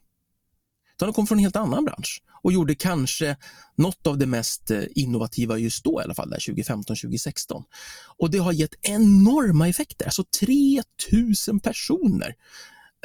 Utan 0.96 1.09
de 1.09 1.12
kom 1.12 1.26
från 1.26 1.38
en 1.38 1.44
helt 1.44 1.57
annan 1.57 1.85
bransch 1.85 2.22
och 2.42 2.52
gjorde 2.52 2.74
kanske 2.74 3.37
något 3.76 4.07
av 4.07 4.18
det 4.18 4.26
mest 4.26 4.70
eh, 4.70 4.83
innovativa 4.94 5.59
just 5.59 5.85
då 5.85 6.00
i 6.00 6.05
alla 6.05 6.14
fall, 6.14 6.35
2015-2016. 6.35 7.64
Och 8.18 8.31
det 8.31 8.38
har 8.38 8.52
gett 8.52 8.74
enorma 8.83 9.68
effekter. 9.68 10.05
Alltså 10.05 10.24
3000 10.40 11.61
personer 11.61 12.35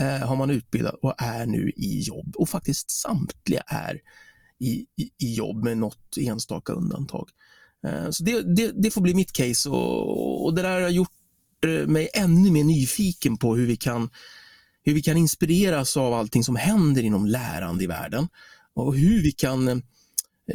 eh, 0.02 0.28
har 0.28 0.36
man 0.36 0.50
utbildat 0.50 0.96
och 1.02 1.14
är 1.18 1.46
nu 1.46 1.72
i 1.76 2.00
jobb 2.02 2.36
och 2.36 2.50
faktiskt 2.50 2.92
samtliga 2.92 3.62
är 3.68 4.02
i, 4.60 4.72
i, 4.72 5.10
i 5.18 5.34
jobb 5.34 5.64
med 5.64 5.78
något 5.78 6.18
enstaka 6.18 6.74
undantag. 6.74 7.30
Eh, 7.88 8.10
så 8.10 8.24
det, 8.24 8.56
det, 8.56 8.72
det, 8.76 8.92
får 8.92 9.02
bli 9.02 9.14
mitt 9.14 9.32
case 9.32 9.70
och, 9.70 10.46
och 10.46 10.56
det 10.56 10.62
där 10.62 10.82
har 10.82 10.90
gjort 10.90 11.10
eh, 11.66 11.88
mig 11.88 12.10
ännu 12.14 12.52
mer 12.52 12.64
nyfiken 12.64 13.38
på 13.38 13.56
hur 13.56 13.66
vi 13.66 13.76
kan 13.76 14.10
hur 14.88 14.94
vi 14.94 15.02
kan 15.02 15.18
inspireras 15.18 15.98
av 15.98 16.14
allting 16.14 16.44
som 16.44 16.56
händer 16.56 17.04
inom 17.04 17.26
lärande 17.26 17.84
i 17.84 17.88
världen 17.88 18.28
och 18.74 18.96
hur 18.96 19.22
vi 19.22 19.32
kan 19.32 19.68
eh, 19.68 19.78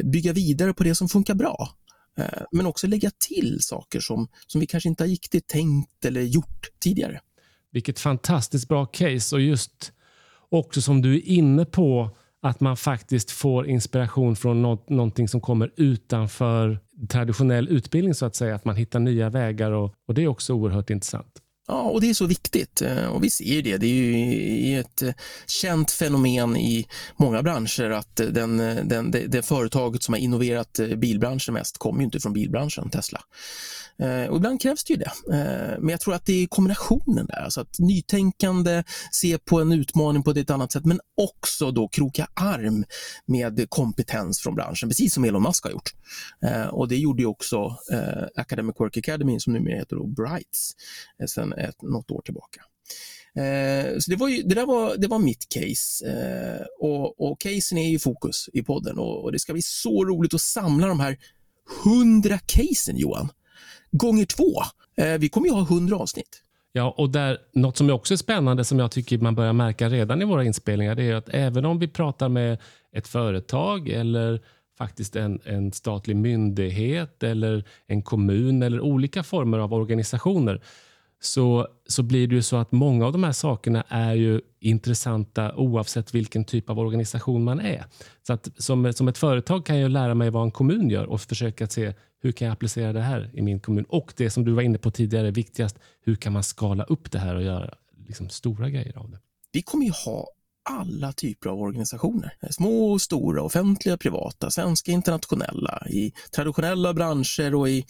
bygga 0.03 0.33
vidare 0.33 0.73
på 0.73 0.83
det 0.83 0.95
som 0.95 1.09
funkar 1.09 1.33
bra. 1.33 1.69
Eh, 2.17 2.43
men 2.51 2.65
också 2.65 2.87
lägga 2.87 3.11
till 3.27 3.57
saker 3.61 3.99
som, 3.99 4.27
som 4.47 4.61
vi 4.61 4.67
kanske 4.67 4.89
inte 4.89 5.03
har 5.03 5.07
riktigt 5.07 5.47
tänkt 5.47 6.05
eller 6.05 6.21
gjort 6.21 6.69
tidigare. 6.83 7.19
Vilket 7.71 7.99
fantastiskt 7.99 8.67
bra 8.67 8.85
case 8.85 9.35
och 9.35 9.41
just 9.41 9.91
också 10.49 10.81
som 10.81 11.01
du 11.01 11.15
är 11.15 11.27
inne 11.27 11.65
på 11.65 12.17
att 12.41 12.59
man 12.59 12.77
faktiskt 12.77 13.31
får 13.31 13.67
inspiration 13.67 14.35
från 14.35 14.61
något, 14.61 14.89
någonting 14.89 15.27
som 15.27 15.41
kommer 15.41 15.71
utanför 15.75 16.79
traditionell 17.09 17.69
utbildning 17.69 18.13
så 18.13 18.25
att 18.25 18.35
säga. 18.35 18.55
Att 18.55 18.65
man 18.65 18.75
hittar 18.75 18.99
nya 18.99 19.29
vägar 19.29 19.71
och, 19.71 19.95
och 20.07 20.13
det 20.13 20.23
är 20.23 20.27
också 20.27 20.53
oerhört 20.53 20.89
intressant. 20.89 21.42
Ja, 21.67 21.81
och 21.81 22.01
det 22.01 22.09
är 22.09 22.13
så 22.13 22.25
viktigt 22.25 22.81
eh, 22.81 23.05
och 23.05 23.23
vi 23.23 23.29
ser 23.29 23.61
det. 23.61 23.77
Det 23.77 23.87
är 23.87 24.67
ju 24.67 24.79
ett 24.79 25.01
eh, 25.01 25.13
känt 25.47 25.91
fenomen 25.91 26.57
i 26.57 26.87
många 27.17 27.43
branscher 27.43 27.89
att 27.89 28.19
eh, 28.19 28.27
den, 28.27 28.57
den, 28.87 29.11
det, 29.11 29.27
det 29.27 29.41
företaget 29.41 30.03
som 30.03 30.13
har 30.13 30.19
innoverat 30.19 30.79
bilbranschen 30.97 31.53
mest 31.53 31.77
kommer 31.77 31.99
ju 31.99 32.05
inte 32.05 32.19
från 32.19 32.33
bilbranschen, 32.33 32.89
Tesla. 32.89 33.21
Och 34.29 34.37
ibland 34.37 34.61
krävs 34.61 34.83
det 34.83 34.93
ju 34.93 34.99
det. 34.99 35.11
Men 35.79 35.89
jag 35.89 35.99
tror 35.99 36.13
att 36.13 36.25
det 36.25 36.43
är 36.43 36.47
kombinationen 36.47 37.25
där, 37.25 37.43
alltså 37.43 37.61
att 37.61 37.79
nytänkande, 37.79 38.83
se 39.11 39.37
på 39.37 39.61
en 39.61 39.71
utmaning 39.71 40.23
på 40.23 40.31
ett 40.31 40.49
annat 40.49 40.71
sätt, 40.71 40.85
men 40.85 40.99
också 41.17 41.71
då 41.71 41.87
kroka 41.87 42.27
arm 42.33 42.85
med 43.25 43.65
kompetens 43.69 44.39
från 44.39 44.55
branschen, 44.55 44.89
precis 44.89 45.13
som 45.13 45.23
Elon 45.23 45.43
Musk 45.43 45.63
har 45.63 45.71
gjort. 45.71 45.93
Och 46.71 46.87
det 46.87 46.97
gjorde 46.97 47.21
ju 47.21 47.27
också 47.27 47.77
Academic 48.35 48.75
Work 48.79 48.97
Academy, 48.97 49.39
som 49.39 49.53
numera 49.53 49.75
heter 49.75 49.95
då 49.95 50.07
Brights, 50.07 50.71
sedan 51.53 51.69
ett, 51.69 51.81
något 51.81 52.11
år 52.11 52.21
tillbaka. 52.21 52.61
Eh, 53.35 53.97
så 53.99 54.11
det, 54.11 54.17
var 54.17 54.27
ju, 54.27 54.43
det, 54.43 54.55
där 54.55 54.65
var, 54.65 54.97
det 54.97 55.07
var 55.07 55.19
mitt 55.19 55.49
case 55.49 56.05
eh, 56.07 56.65
och, 56.79 57.21
och 57.21 57.39
casen 57.39 57.77
är 57.77 57.95
i 57.95 57.99
fokus 57.99 58.49
i 58.53 58.63
podden 58.63 58.97
och, 58.97 59.23
och 59.23 59.31
det 59.31 59.39
ska 59.39 59.53
bli 59.53 59.61
så 59.61 60.05
roligt 60.05 60.33
att 60.33 60.41
samla 60.41 60.87
de 60.87 60.99
här 60.99 61.17
hundra 61.83 62.37
casen 62.37 62.97
Johan 62.97 63.29
gånger 63.91 64.25
två. 64.25 64.61
Eh, 64.97 65.17
vi 65.19 65.29
kommer 65.29 65.47
ju 65.47 65.53
ha 65.53 65.61
hundra 65.63 65.97
avsnitt. 65.97 66.41
Ja, 66.71 66.95
och 66.97 67.09
där, 67.09 67.37
något 67.53 67.77
som 67.77 67.89
också 67.89 68.13
är 68.13 68.17
spännande 68.17 68.65
som 68.65 68.79
jag 68.79 68.91
tycker 68.91 69.17
man 69.17 69.35
börjar 69.35 69.53
märka 69.53 69.89
redan 69.89 70.21
i 70.21 70.25
våra 70.25 70.43
inspelningar 70.43 70.95
det 70.95 71.03
är 71.03 71.15
att 71.15 71.29
även 71.29 71.65
om 71.65 71.79
vi 71.79 71.87
pratar 71.87 72.29
med 72.29 72.57
ett 72.95 73.07
företag 73.07 73.89
eller 73.89 74.41
faktiskt 74.77 75.15
en, 75.15 75.39
en 75.45 75.71
statlig 75.71 76.15
myndighet 76.15 77.23
eller 77.23 77.63
en 77.87 78.01
kommun 78.03 78.63
eller 78.63 78.81
olika 78.81 79.23
former 79.23 79.57
av 79.57 79.73
organisationer 79.73 80.61
så, 81.25 81.67
så 81.87 82.03
blir 82.03 82.27
det 82.27 82.35
ju 82.35 82.41
så 82.41 82.57
att 82.57 82.71
många 82.71 83.05
av 83.05 83.11
de 83.11 83.23
här 83.23 83.31
sakerna 83.31 83.83
är 83.87 84.13
ju 84.13 84.41
intressanta 84.59 85.55
oavsett 85.55 86.15
vilken 86.15 86.45
typ 86.45 86.69
av 86.69 86.79
organisation 86.79 87.43
man 87.43 87.59
är. 87.59 87.85
Så 88.27 88.33
att 88.33 88.49
som, 88.57 88.93
som 88.93 89.07
ett 89.07 89.17
företag 89.17 89.65
kan 89.65 89.79
jag 89.79 89.91
lära 89.91 90.13
mig 90.13 90.29
vad 90.29 90.43
en 90.43 90.51
kommun 90.51 90.89
gör 90.89 91.05
och 91.05 91.21
försöka 91.21 91.67
se 91.67 91.93
hur 92.21 92.31
kan 92.31 92.45
jag 92.45 92.53
applicera 92.53 92.93
det 92.93 93.01
här 93.01 93.31
i 93.33 93.41
min 93.41 93.59
kommun? 93.59 93.85
Och 93.89 94.13
det 94.17 94.29
som 94.29 94.45
du 94.45 94.51
var 94.51 94.61
inne 94.61 94.77
på 94.77 94.91
tidigare, 94.91 95.31
viktigast, 95.31 95.79
hur 96.01 96.15
kan 96.15 96.33
man 96.33 96.43
skala 96.43 96.83
upp 96.83 97.11
det 97.11 97.19
här 97.19 97.35
och 97.35 97.43
göra 97.43 97.73
liksom, 98.07 98.29
stora 98.29 98.69
grejer 98.69 98.97
av 98.97 99.11
det? 99.11 99.19
Vi 99.51 99.61
kommer 99.61 99.85
ju 99.85 99.91
ha 100.05 100.27
alla 100.69 101.13
typer 101.13 101.49
av 101.49 101.61
organisationer. 101.61 102.37
Eh, 102.41 102.49
små 102.49 102.91
och 102.91 103.01
stora, 103.01 103.41
offentliga, 103.41 103.97
privata, 103.97 104.51
svenska, 104.51 104.91
internationella, 104.91 105.87
i 105.89 106.13
traditionella 106.35 106.93
branscher 106.93 107.55
och 107.55 107.69
i, 107.69 107.85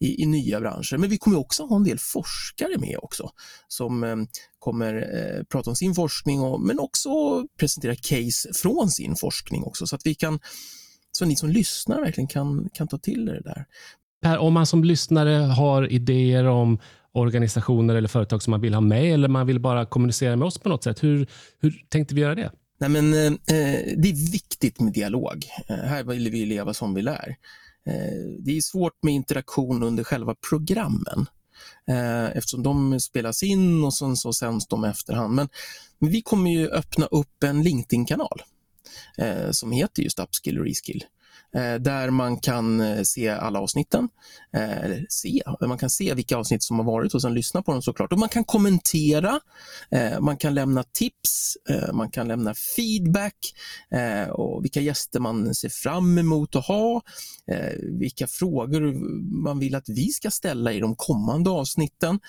i, 0.00 0.22
i 0.22 0.26
nya 0.26 0.60
branscher. 0.60 0.96
Men 0.96 1.10
vi 1.10 1.18
kommer 1.18 1.38
också 1.38 1.66
ha 1.66 1.76
en 1.76 1.84
del 1.84 1.98
forskare 1.98 2.78
med 2.78 2.98
också 3.02 3.30
som 3.68 4.04
eh, 4.04 4.16
kommer 4.58 4.94
eh, 4.94 5.44
prata 5.44 5.70
om 5.70 5.76
sin 5.76 5.94
forskning 5.94 6.40
och, 6.40 6.60
men 6.60 6.78
också 6.78 7.10
presentera 7.58 7.96
case 7.96 8.52
från 8.54 8.90
sin 8.90 9.16
forskning 9.16 9.64
också 9.64 9.86
så 9.86 9.96
att 9.96 10.06
vi 10.06 10.14
kan 10.14 10.38
så 11.12 11.24
ni 11.24 11.36
som 11.36 11.48
lyssnar 11.48 12.00
verkligen 12.00 12.28
kan, 12.28 12.68
kan 12.72 12.88
ta 12.88 12.98
till 12.98 13.28
er 13.28 13.32
det 13.32 13.40
där. 13.40 13.66
Per, 14.20 14.38
om 14.38 14.54
man 14.54 14.66
som 14.66 14.84
lyssnare 14.84 15.30
har 15.30 15.92
idéer 15.92 16.44
om 16.44 16.78
organisationer 17.12 17.94
eller 17.94 18.08
företag 18.08 18.42
som 18.42 18.50
man 18.50 18.60
vill 18.60 18.74
ha 18.74 18.80
med 18.80 19.14
eller 19.14 19.28
man 19.28 19.46
vill 19.46 19.60
bara 19.60 19.86
kommunicera 19.86 20.36
med 20.36 20.46
oss 20.46 20.58
på 20.58 20.68
något 20.68 20.84
sätt, 20.84 21.02
hur, 21.02 21.26
hur 21.60 21.84
tänkte 21.88 22.14
vi 22.14 22.20
göra 22.20 22.34
det? 22.34 22.52
Nej, 22.80 22.90
men, 22.90 23.14
eh, 23.14 23.32
det 23.96 24.08
är 24.08 24.32
viktigt 24.32 24.80
med 24.80 24.92
dialog. 24.92 25.44
Eh, 25.68 25.76
här 25.76 26.04
vill 26.04 26.30
vi 26.30 26.46
leva 26.46 26.74
som 26.74 26.94
vi 26.94 27.02
lär. 27.02 27.36
Eh, 27.86 28.28
det 28.38 28.56
är 28.56 28.60
svårt 28.60 29.02
med 29.02 29.14
interaktion 29.14 29.82
under 29.82 30.04
själva 30.04 30.34
programmen 30.50 31.26
eh, 31.88 32.36
eftersom 32.36 32.62
de 32.62 33.00
spelas 33.00 33.42
in 33.42 33.84
och 33.84 33.94
sen 33.94 34.16
så 34.16 34.32
sänds 34.32 34.66
de 34.66 34.84
efterhand. 34.84 35.34
Men, 35.34 35.48
men 35.98 36.10
vi 36.10 36.22
kommer 36.22 36.50
ju 36.50 36.68
öppna 36.68 37.06
upp 37.06 37.44
en 37.44 37.62
LinkedIn-kanal 37.62 38.42
eh, 39.18 39.50
som 39.50 39.72
heter 39.72 40.02
just 40.02 40.18
Upskill 40.18 40.58
och 40.58 40.66
Reskill. 40.66 41.04
Eh, 41.54 41.74
där 41.74 42.10
man 42.10 42.36
kan 42.36 42.80
eh, 42.80 43.02
se 43.02 43.28
alla 43.28 43.60
avsnitten. 43.60 44.08
Eh, 44.52 44.84
eller 44.84 45.06
se, 45.08 45.42
man 45.60 45.78
kan 45.78 45.90
se 45.90 46.14
vilka 46.14 46.36
avsnitt 46.36 46.62
som 46.62 46.78
har 46.78 46.86
varit 46.86 47.14
och 47.14 47.22
sen 47.22 47.34
lyssna 47.34 47.62
på 47.62 47.72
dem 47.72 47.82
såklart. 47.82 48.12
Och 48.12 48.18
man 48.18 48.28
kan 48.28 48.44
kommentera, 48.44 49.40
man 50.20 50.36
kan 50.36 50.54
lämna 50.54 50.82
tips, 50.82 51.56
man 51.92 52.10
kan 52.10 52.28
lämna 52.28 52.54
feedback 52.76 53.34
och 54.30 54.64
vilka 54.64 54.80
gäster 54.80 55.20
man 55.20 55.54
ser 55.54 55.68
fram 55.68 56.18
emot 56.18 56.56
att 56.56 56.66
ha, 56.66 57.02
vilka 58.00 58.26
frågor 58.26 58.92
man 59.42 59.58
vill 59.58 59.74
att 59.74 59.88
vi 59.88 60.08
ska 60.08 60.30
ställa 60.30 60.72
i 60.72 60.80
de 60.80 60.96
kommande 60.96 61.50
avsnitten 61.50 62.20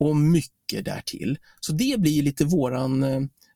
och 0.00 0.16
mycket 0.16 0.84
därtill. 0.84 1.38
Så 1.60 1.72
det 1.72 2.00
blir 2.00 2.22
lite 2.22 2.44
våran 2.44 3.04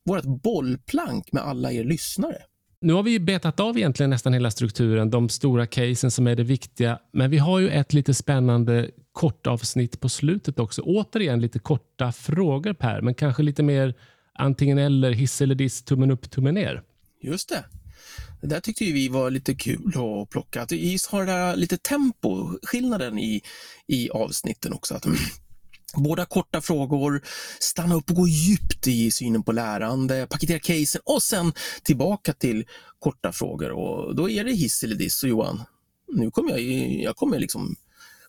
vårt 0.04 0.42
bollplank 0.42 1.32
med 1.32 1.42
alla 1.42 1.72
er 1.72 1.84
lyssnare. 1.84 2.42
Nu 2.86 2.92
har 2.92 3.02
vi 3.02 3.20
betat 3.20 3.60
av 3.60 3.78
egentligen 3.78 4.10
nästan 4.10 4.32
hela 4.32 4.50
strukturen, 4.50 5.10
de 5.10 5.28
stora 5.28 5.66
casen 5.66 6.10
som 6.10 6.26
är 6.26 6.36
det 6.36 6.42
viktiga. 6.42 6.98
Men 7.12 7.30
vi 7.30 7.38
har 7.38 7.58
ju 7.58 7.70
ett 7.70 7.92
lite 7.92 8.14
spännande 8.14 8.90
kortavsnitt 9.12 10.00
på 10.00 10.08
slutet 10.08 10.58
också. 10.58 10.82
Återigen 10.82 11.40
lite 11.40 11.58
korta 11.58 12.12
frågor 12.12 12.72
Per, 12.72 13.00
men 13.00 13.14
kanske 13.14 13.42
lite 13.42 13.62
mer 13.62 13.94
antingen 14.34 14.78
eller, 14.78 15.12
hiss 15.12 15.42
eller 15.42 15.54
diss, 15.54 15.82
tummen 15.82 16.10
upp, 16.10 16.30
tummen 16.30 16.54
ner. 16.54 16.82
Just 17.22 17.48
det. 17.48 17.64
Det 18.40 18.46
där 18.46 18.60
tyckte 18.60 18.84
vi 18.84 19.08
var 19.08 19.30
lite 19.30 19.54
kul 19.54 19.92
att 19.96 20.30
plocka. 20.30 20.62
Att 20.62 20.72
vi 20.72 20.98
har 21.10 21.26
där 21.26 21.56
lite 21.56 21.76
tempo, 21.76 22.58
skillnaden 22.62 23.18
i, 23.18 23.42
i 23.86 24.10
avsnitten 24.10 24.72
också. 24.72 24.94
Att 24.94 25.06
Båda 25.96 26.24
korta 26.24 26.60
frågor, 26.60 27.22
stanna 27.60 27.94
upp 27.94 28.10
och 28.10 28.16
gå 28.16 28.28
djupt 28.28 28.86
i 28.86 29.10
synen 29.10 29.42
på 29.42 29.52
lärande, 29.52 30.26
paketera 30.30 30.58
casen 30.58 31.00
och 31.04 31.22
sen 31.22 31.52
tillbaka 31.82 32.32
till 32.32 32.64
korta 32.98 33.32
frågor. 33.32 33.70
Och 33.70 34.16
då 34.16 34.30
är 34.30 34.44
det 34.44 34.52
hiss 34.52 34.82
eller 34.82 34.96
diss. 34.96 35.22
Och 35.22 35.28
Johan, 35.28 35.62
nu 36.12 36.30
kommer 36.30 36.50
jag, 36.50 36.60
jag 37.02 37.16
kommer 37.16 37.38
liksom 37.38 37.76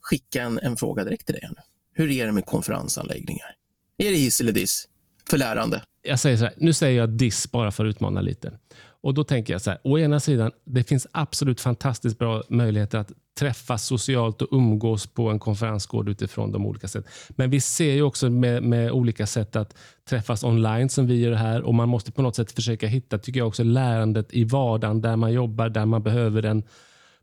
skicka 0.01 0.43
en, 0.43 0.60
en 0.60 0.77
fråga 0.77 1.03
direkt 1.03 1.25
till 1.25 1.36
dig. 1.36 1.49
Hur 1.93 2.12
är 2.12 2.25
det 2.25 2.32
med 2.32 2.45
konferensanläggningar? 2.45 3.56
Är 3.97 4.12
det 4.12 4.17
hiss 4.17 4.41
eller 4.41 4.51
diss 4.51 4.88
för 5.30 5.38
lärande? 5.38 5.82
Jag 6.01 6.19
säger 6.19 6.38
så 6.38 6.43
här, 6.43 6.53
nu 6.58 6.73
säger 6.73 6.99
jag 6.99 7.10
diss 7.10 7.51
bara 7.51 7.71
för 7.71 7.86
att 7.86 7.89
utmana 7.89 8.21
lite. 8.21 8.60
Och 9.01 9.13
Då 9.13 9.23
tänker 9.23 9.53
jag 9.53 9.62
så 9.62 9.69
här, 9.69 9.80
å 9.84 9.99
ena 9.99 10.19
sidan, 10.19 10.51
det 10.65 10.84
finns 10.84 11.08
absolut 11.12 11.62
fantastiskt 11.62 12.19
bra 12.19 12.43
möjligheter 12.49 12.97
att 12.97 13.12
träffas 13.38 13.86
socialt 13.86 14.41
och 14.41 14.47
umgås 14.52 15.08
på 15.08 15.30
en 15.30 15.39
konferensgård 15.39 16.10
utifrån 16.10 16.52
de 16.52 16.65
olika 16.65 16.88
sätt. 16.88 17.06
Men 17.30 17.50
vi 17.50 17.62
ser 17.62 17.93
ju 17.93 18.02
också 18.02 18.30
med, 18.30 18.63
med, 18.63 18.91
olika 18.91 19.28
sätt 19.28 19.56
att 19.56 19.78
träffas 20.10 20.43
online 20.43 20.89
som 20.89 21.08
vi 21.08 21.19
gör 21.19 21.34
här 21.34 21.62
och 21.62 21.73
man 21.73 21.89
måste 21.89 22.12
på 22.12 22.21
något 22.21 22.36
sätt 22.36 22.52
försöka 22.52 22.88
hitta, 22.88 23.17
tycker 23.17 23.39
jag 23.39 23.47
också, 23.47 23.63
lärandet 23.63 24.34
i 24.34 24.43
vardagen 24.43 25.02
där 25.02 25.15
man 25.15 25.34
jobbar, 25.34 25.69
där 25.69 25.86
man 25.86 26.04
behöver 26.04 26.41
den 26.41 26.63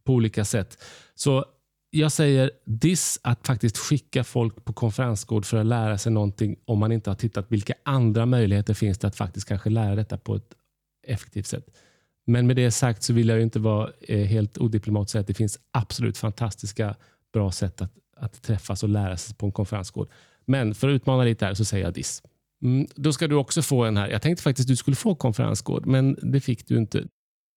på 0.05 0.13
olika 0.13 0.45
sätt. 0.45 0.85
Så 1.15 1.45
jag 1.91 2.13
säger 2.13 2.51
diss 2.65 3.21
att 3.23 3.47
faktiskt 3.47 3.79
skicka 3.79 4.25
folk 4.25 4.65
på 4.65 4.73
konferensgård 4.73 5.45
för 5.45 5.57
att 5.57 5.67
lära 5.67 5.99
sig 5.99 6.13
någonting 6.13 6.57
om 6.65 6.79
man 6.79 6.93
inte 6.93 7.11
har 7.11 7.15
tittat 7.15 7.47
vilka 7.49 7.75
andra 7.83 8.27
möjligheter 8.27 8.75
finns 8.75 8.99
det 8.99 9.07
att 9.07 9.17
faktiskt 9.17 9.49
kanske 9.49 9.71
lära 9.71 9.95
detta 9.95 10.19
på 10.19 10.37
ett 10.37 10.55
effektivt 11.07 11.47
sätt. 11.47 11.67
Men 12.27 12.47
med 12.47 12.57
det 12.57 12.71
sagt 12.71 13.03
så 13.03 13.13
vill 13.13 13.29
jag 13.29 13.43
inte 13.43 13.59
vara 13.59 13.91
eh, 14.01 14.27
helt 14.27 14.59
odiplomatisk 14.59 15.09
och 15.09 15.11
säga 15.11 15.21
att 15.21 15.27
det 15.27 15.35
finns 15.35 15.59
absolut 15.71 16.19
fantastiska 16.19 16.97
bra 17.33 17.53
sätt 17.53 17.83
att, 17.83 17.93
att 18.17 18.43
träffas 18.43 18.83
och 18.83 18.89
lära 18.89 19.17
sig 19.17 19.35
på 19.35 19.47
en 19.47 19.53
konferensgård. 19.53 20.09
Men 20.45 20.75
för 20.75 20.89
att 20.89 20.93
utmana 20.93 21.25
lite 21.25 21.47
här 21.47 21.55
så 21.55 21.65
säger 21.65 21.85
jag 21.85 21.95
diss. 21.95 22.23
Mm, 22.63 22.87
då 22.95 23.13
ska 23.13 23.29
du 23.29 23.35
också 23.35 23.63
få 23.63 23.85
en 23.85 23.97
här. 23.97 24.09
Jag 24.09 24.23
tänkte 24.23 24.43
faktiskt 24.43 24.67
att 24.67 24.73
du 24.73 24.77
skulle 24.77 24.97
få 24.97 25.15
konferensgård, 25.15 25.87
men 25.87 26.17
det 26.33 26.41
fick 26.41 26.69
du 26.69 26.77
inte. 26.77 27.05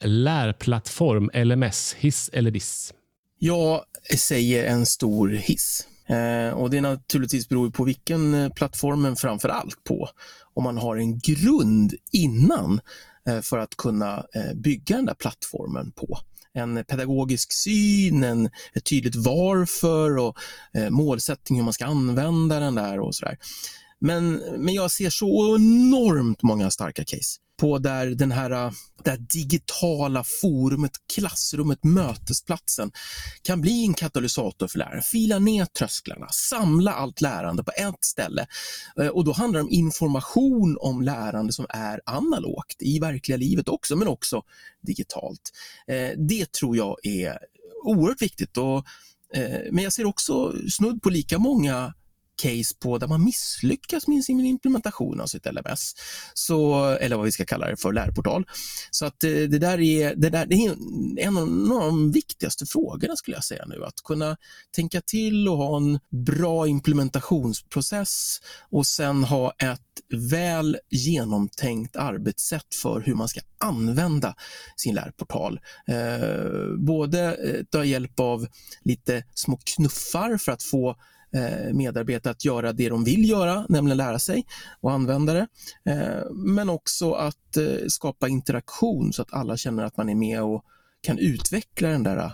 Lärplattform, 0.03 1.30
LMS, 1.34 1.95
hiss 1.99 2.30
eller 2.34 2.51
diss? 2.51 2.93
Jag 3.39 3.82
säger 4.17 4.65
en 4.65 4.86
stor 4.86 5.30
hiss. 5.30 5.88
Eh, 6.08 6.49
och 6.49 6.69
Det 6.69 6.82
naturligtvis 6.82 7.49
beror 7.49 7.69
på 7.69 7.84
vilken 7.84 8.34
eh, 8.34 8.49
plattform, 8.49 9.01
men 9.01 9.15
framför 9.15 9.49
allt 9.49 9.84
på 9.84 10.10
om 10.53 10.63
man 10.63 10.77
har 10.77 10.97
en 10.97 11.19
grund 11.19 11.93
innan 12.12 12.80
Eh, 13.28 13.42
för 13.42 13.58
att 13.58 13.78
kunna 13.78 14.26
eh, 14.36 14.54
bygga 14.56 14.96
den 14.96 15.06
där 15.06 15.13
plattformen 15.13 15.92
på. 15.92 16.20
En 16.54 16.86
pedagogisk 16.86 17.54
syn, 17.54 18.24
en, 18.24 18.46
ett 18.74 18.86
tydligt 18.86 19.16
varför 19.16 20.18
och 20.18 20.38
eh, 20.74 20.90
målsättning 20.90 21.58
hur 21.58 21.63
man 21.63 21.74
ska 21.74 21.86
använda 21.86 22.60
den 22.60 22.76
där 22.76 23.00
och 23.00 23.16
sådär. 23.16 23.38
Men, 24.00 24.34
men 24.58 24.74
jag 24.74 24.92
ser 24.92 25.10
så 25.10 25.56
enormt 25.56 26.44
många 26.44 26.72
starka 26.72 27.04
case 27.06 27.40
på 27.58 27.78
där 27.78 28.08
den 28.08 28.32
här 28.32 28.52
äh, 28.52 28.72
där 29.04 29.17
digitala 29.17 30.24
forumet, 30.41 30.91
klassrummet, 31.15 31.84
mötesplatsen 31.84 32.91
kan 33.41 33.62
bli 33.62 33.84
en 33.84 33.93
katalysator 33.93 34.67
för 34.67 34.80
läraren. 34.80 35.02
Fila 35.02 35.39
ner 35.39 35.65
trösklarna, 35.65 36.28
samla 36.30 36.93
allt 36.93 37.22
lärande 37.22 37.63
på 37.63 37.72
ett 37.78 38.04
ställe. 38.04 38.48
Äh, 39.00 39.08
och 39.08 39.24
då 39.24 39.32
handlar 39.32 39.60
det 39.60 39.63
om 39.63 39.72
information 39.72 40.78
om 40.80 41.02
lärande 41.02 41.54
som 41.54 41.65
är 41.70 42.02
analogt 42.06 42.76
i 42.80 43.00
verkliga 43.00 43.38
livet 43.38 43.70
också, 43.70 43.96
men 43.96 44.08
också 44.08 44.43
digitalt. 44.82 45.52
Äh, 45.88 46.10
det 46.17 46.52
tror 46.52 46.78
jag 46.78 47.06
är 47.06 47.38
oerhört 47.84 48.22
viktigt. 48.22 48.58
Och, 48.58 48.86
men 49.72 49.84
jag 49.84 49.93
ser 49.93 50.06
också 50.06 50.54
snudd 50.70 51.02
på 51.02 51.10
lika 51.10 51.39
många 51.39 51.93
case 52.38 52.76
på 52.80 52.97
där 52.97 53.08
man 53.08 53.23
misslyckas 53.23 54.08
med 54.08 54.23
sin 54.23 54.45
implementation 54.45 55.21
av 55.21 55.26
sitt 55.26 55.45
LMS, 55.45 55.93
så, 56.34 56.86
eller 56.86 57.15
vad 57.15 57.26
vi 57.26 57.32
ska 57.32 57.45
kalla 57.45 57.67
det 57.67 57.78
för, 57.78 57.93
lärportal. 57.93 58.45
Så 58.91 59.06
att 59.06 59.23
eh, 59.23 59.30
det 59.30 59.60
där 59.60 59.80
är, 59.80 60.15
det 60.15 60.30
där, 60.30 60.45
det 60.45 60.56
är 60.56 60.76
en 61.28 61.38
av 61.38 61.47
de 61.69 62.12
viktigaste 62.12 62.65
frågorna 62.65 63.15
skulle 63.15 63.38
jag 63.38 63.43
säga 63.43 63.65
nu, 63.65 63.86
att 63.86 64.02
kunna 64.04 64.38
tänka 64.76 65.02
till 65.02 65.47
och 65.47 65.58
ha 65.58 65.78
en 65.78 66.00
bra 66.10 66.67
implementationsprocess 66.67 68.41
och 68.69 68.88
sen 68.88 69.23
ha 69.23 69.52
ett 69.52 69.82
väl 70.32 70.78
genomtänkt 70.89 71.95
arbetssätt 71.95 72.76
för 72.76 73.02
hur 73.02 73.15
man 73.15 73.28
ska 73.28 73.39
använda 73.58 74.36
sin 74.76 74.95
lärportal. 74.95 75.60
Eh, 75.88 76.76
både 76.78 77.36
eh, 77.36 77.63
ta 77.69 77.84
hjälp 77.84 78.19
av 78.19 78.47
lite 78.82 79.23
små 79.34 79.60
knuffar 79.76 80.38
för 80.38 80.52
att 80.52 80.63
få 80.63 80.95
Eh, 81.32 81.74
medarbetare 81.74 82.32
att 82.32 82.46
göra 82.46 82.74
det 82.74 82.90
de 82.90 83.04
vill 83.04 83.30
göra, 83.30 83.66
nämligen 83.70 83.98
lära 83.98 84.20
sig 84.20 84.46
och 84.80 84.92
använda 84.92 85.34
det. 85.34 85.48
Eh, 85.92 86.32
men 86.32 86.70
också 86.70 87.12
att 87.12 87.58
eh, 87.58 87.88
skapa 87.88 88.28
interaktion 88.28 89.13
så 89.13 89.22
att 89.22 89.34
alla 89.34 89.58
känner 89.58 89.84
att 89.84 89.98
man 89.98 90.10
är 90.10 90.16
med 90.16 90.44
och 90.44 90.66
kan 91.02 91.18
utveckla 91.18 91.90
den 91.90 92.04
där 92.04 92.32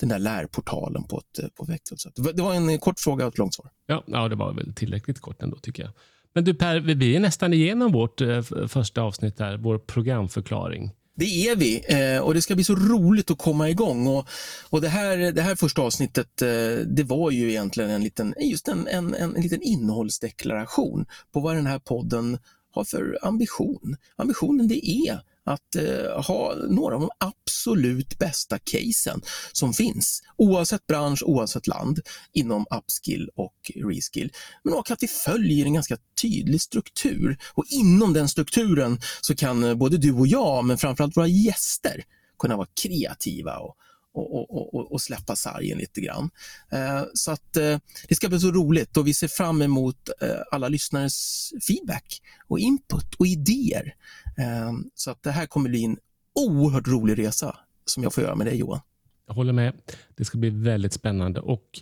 den 0.00 0.08
där 0.08 0.18
lärportalen 0.18 1.04
på 1.04 1.18
ett, 1.18 1.54
på 1.54 1.72
ett 1.72 2.00
sätt. 2.00 2.12
Det 2.34 2.42
var 2.42 2.54
en 2.54 2.78
kort 2.78 3.00
fråga 3.00 3.26
och 3.26 3.32
ett 3.32 3.38
långt 3.38 3.54
svar. 3.54 3.70
Ja, 3.86 4.04
ja, 4.06 4.28
det 4.28 4.36
var 4.36 4.52
väl 4.52 4.74
tillräckligt 4.74 5.20
kort 5.20 5.42
ändå 5.42 5.56
tycker 5.56 5.82
jag. 5.82 5.92
Men 6.32 6.44
du 6.44 6.54
Per, 6.54 6.80
vi 6.80 7.16
är 7.16 7.20
nästan 7.20 7.52
igenom 7.52 7.92
vårt 7.92 8.20
första 8.68 9.02
avsnitt 9.02 9.38
här, 9.38 9.56
vår 9.56 9.78
programförklaring. 9.78 10.90
Det 11.20 11.48
är 11.48 11.56
vi 11.56 11.84
eh, 11.88 12.20
och 12.20 12.34
det 12.34 12.42
ska 12.42 12.54
bli 12.54 12.64
så 12.64 12.74
roligt 12.74 13.30
att 13.30 13.38
komma 13.38 13.70
igång. 13.70 14.06
Och, 14.06 14.28
och 14.70 14.80
det, 14.80 14.88
här, 14.88 15.16
det 15.32 15.42
här 15.42 15.54
första 15.54 15.82
avsnittet 15.82 16.42
eh, 16.42 16.86
det 16.86 17.02
var 17.02 17.30
ju 17.30 17.50
egentligen 17.50 17.90
en 17.90 18.02
liten, 18.02 18.34
just 18.38 18.68
en, 18.68 18.86
en, 18.86 19.14
en, 19.14 19.36
en 19.36 19.42
liten 19.42 19.62
innehållsdeklaration 19.62 21.06
på 21.32 21.40
vad 21.40 21.56
den 21.56 21.66
här 21.66 21.78
podden 21.78 22.38
har 22.70 22.84
för 22.84 23.18
ambition. 23.22 23.96
Ambitionen 24.16 24.68
det 24.68 24.90
är 24.90 25.20
att 25.44 25.76
eh, 25.76 26.22
ha 26.22 26.54
några 26.68 26.94
av 26.94 27.00
de 27.00 27.10
absolut 27.18 28.18
bästa 28.18 28.58
casen 28.58 29.22
som 29.52 29.72
finns, 29.72 30.22
oavsett 30.36 30.86
bransch, 30.86 31.22
oavsett 31.22 31.66
land, 31.66 32.00
inom 32.32 32.66
upskill 32.70 33.30
och 33.36 33.70
reskill. 33.74 34.32
Men 34.64 34.74
också 34.74 34.92
att 34.92 35.02
vi 35.02 35.08
följer 35.08 35.66
en 35.66 35.74
ganska 35.74 35.96
tydlig 36.22 36.60
struktur 36.60 37.38
och 37.54 37.64
inom 37.70 38.12
den 38.12 38.28
strukturen 38.28 39.00
så 39.20 39.36
kan 39.36 39.64
eh, 39.64 39.74
både 39.74 39.96
du 39.96 40.12
och 40.12 40.26
jag, 40.26 40.64
men 40.64 40.78
framförallt 40.78 41.16
våra 41.16 41.26
gäster, 41.26 42.04
kunna 42.38 42.56
vara 42.56 42.68
kreativa 42.82 43.58
och 43.58 43.76
och, 44.20 44.50
och, 44.50 44.74
och, 44.74 44.92
och, 44.92 45.00
släppa 45.00 45.36
sargen 45.36 45.78
lite 45.78 46.00
grann. 46.00 46.30
Eh, 46.72 47.02
så 47.14 47.30
att 47.30 47.56
eh, 47.56 47.78
det 48.08 48.14
ska 48.14 48.28
bli 48.28 48.40
så 48.40 48.50
roligt 48.50 48.96
och 48.96 49.06
vi 49.06 49.14
ser 49.14 49.28
fram 49.28 49.62
emot 49.62 50.08
eh, 50.20 50.28
alla 50.50 50.68
lyssnares 50.68 51.50
feedback 51.66 52.22
och 52.48 52.58
input 52.58 53.14
och 53.18 53.26
idéer. 53.26 53.94
Eh, 54.38 54.72
så 54.94 55.10
att 55.10 55.22
det 55.22 55.30
här 55.30 55.46
kommer 55.46 55.70
bli 55.70 55.84
en 55.84 55.98
oerhört 56.34 56.88
rolig 56.88 57.18
resa 57.18 57.56
som 57.84 58.02
jag 58.02 58.14
får 58.14 58.24
göra 58.24 58.34
med 58.34 58.46
dig 58.46 58.56
Johan. 58.56 58.80
Jag 59.26 59.34
håller 59.34 59.52
med. 59.52 59.74
Det 60.16 60.24
ska 60.24 60.38
bli 60.38 60.50
väldigt 60.50 60.92
spännande 60.92 61.40
och 61.40 61.80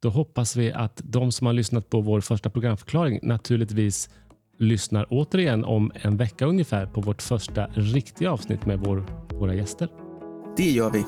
då 0.00 0.08
hoppas 0.10 0.56
vi 0.56 0.72
att 0.72 1.00
de 1.04 1.32
som 1.32 1.46
har 1.46 1.54
lyssnat 1.54 1.90
på 1.90 2.00
vår 2.00 2.20
första 2.20 2.50
programförklaring 2.50 3.20
naturligtvis 3.22 4.10
lyssnar 4.58 5.06
återigen 5.10 5.64
om 5.64 5.92
en 5.94 6.16
vecka 6.16 6.46
ungefär 6.46 6.86
på 6.86 7.00
vårt 7.00 7.22
första 7.22 7.66
riktiga 7.66 8.30
avsnitt 8.30 8.66
med 8.66 8.78
vår, 8.78 9.06
våra 9.34 9.54
gäster. 9.54 10.05
Det 10.56 10.70
gör 10.70 10.90
vi. 10.90 11.06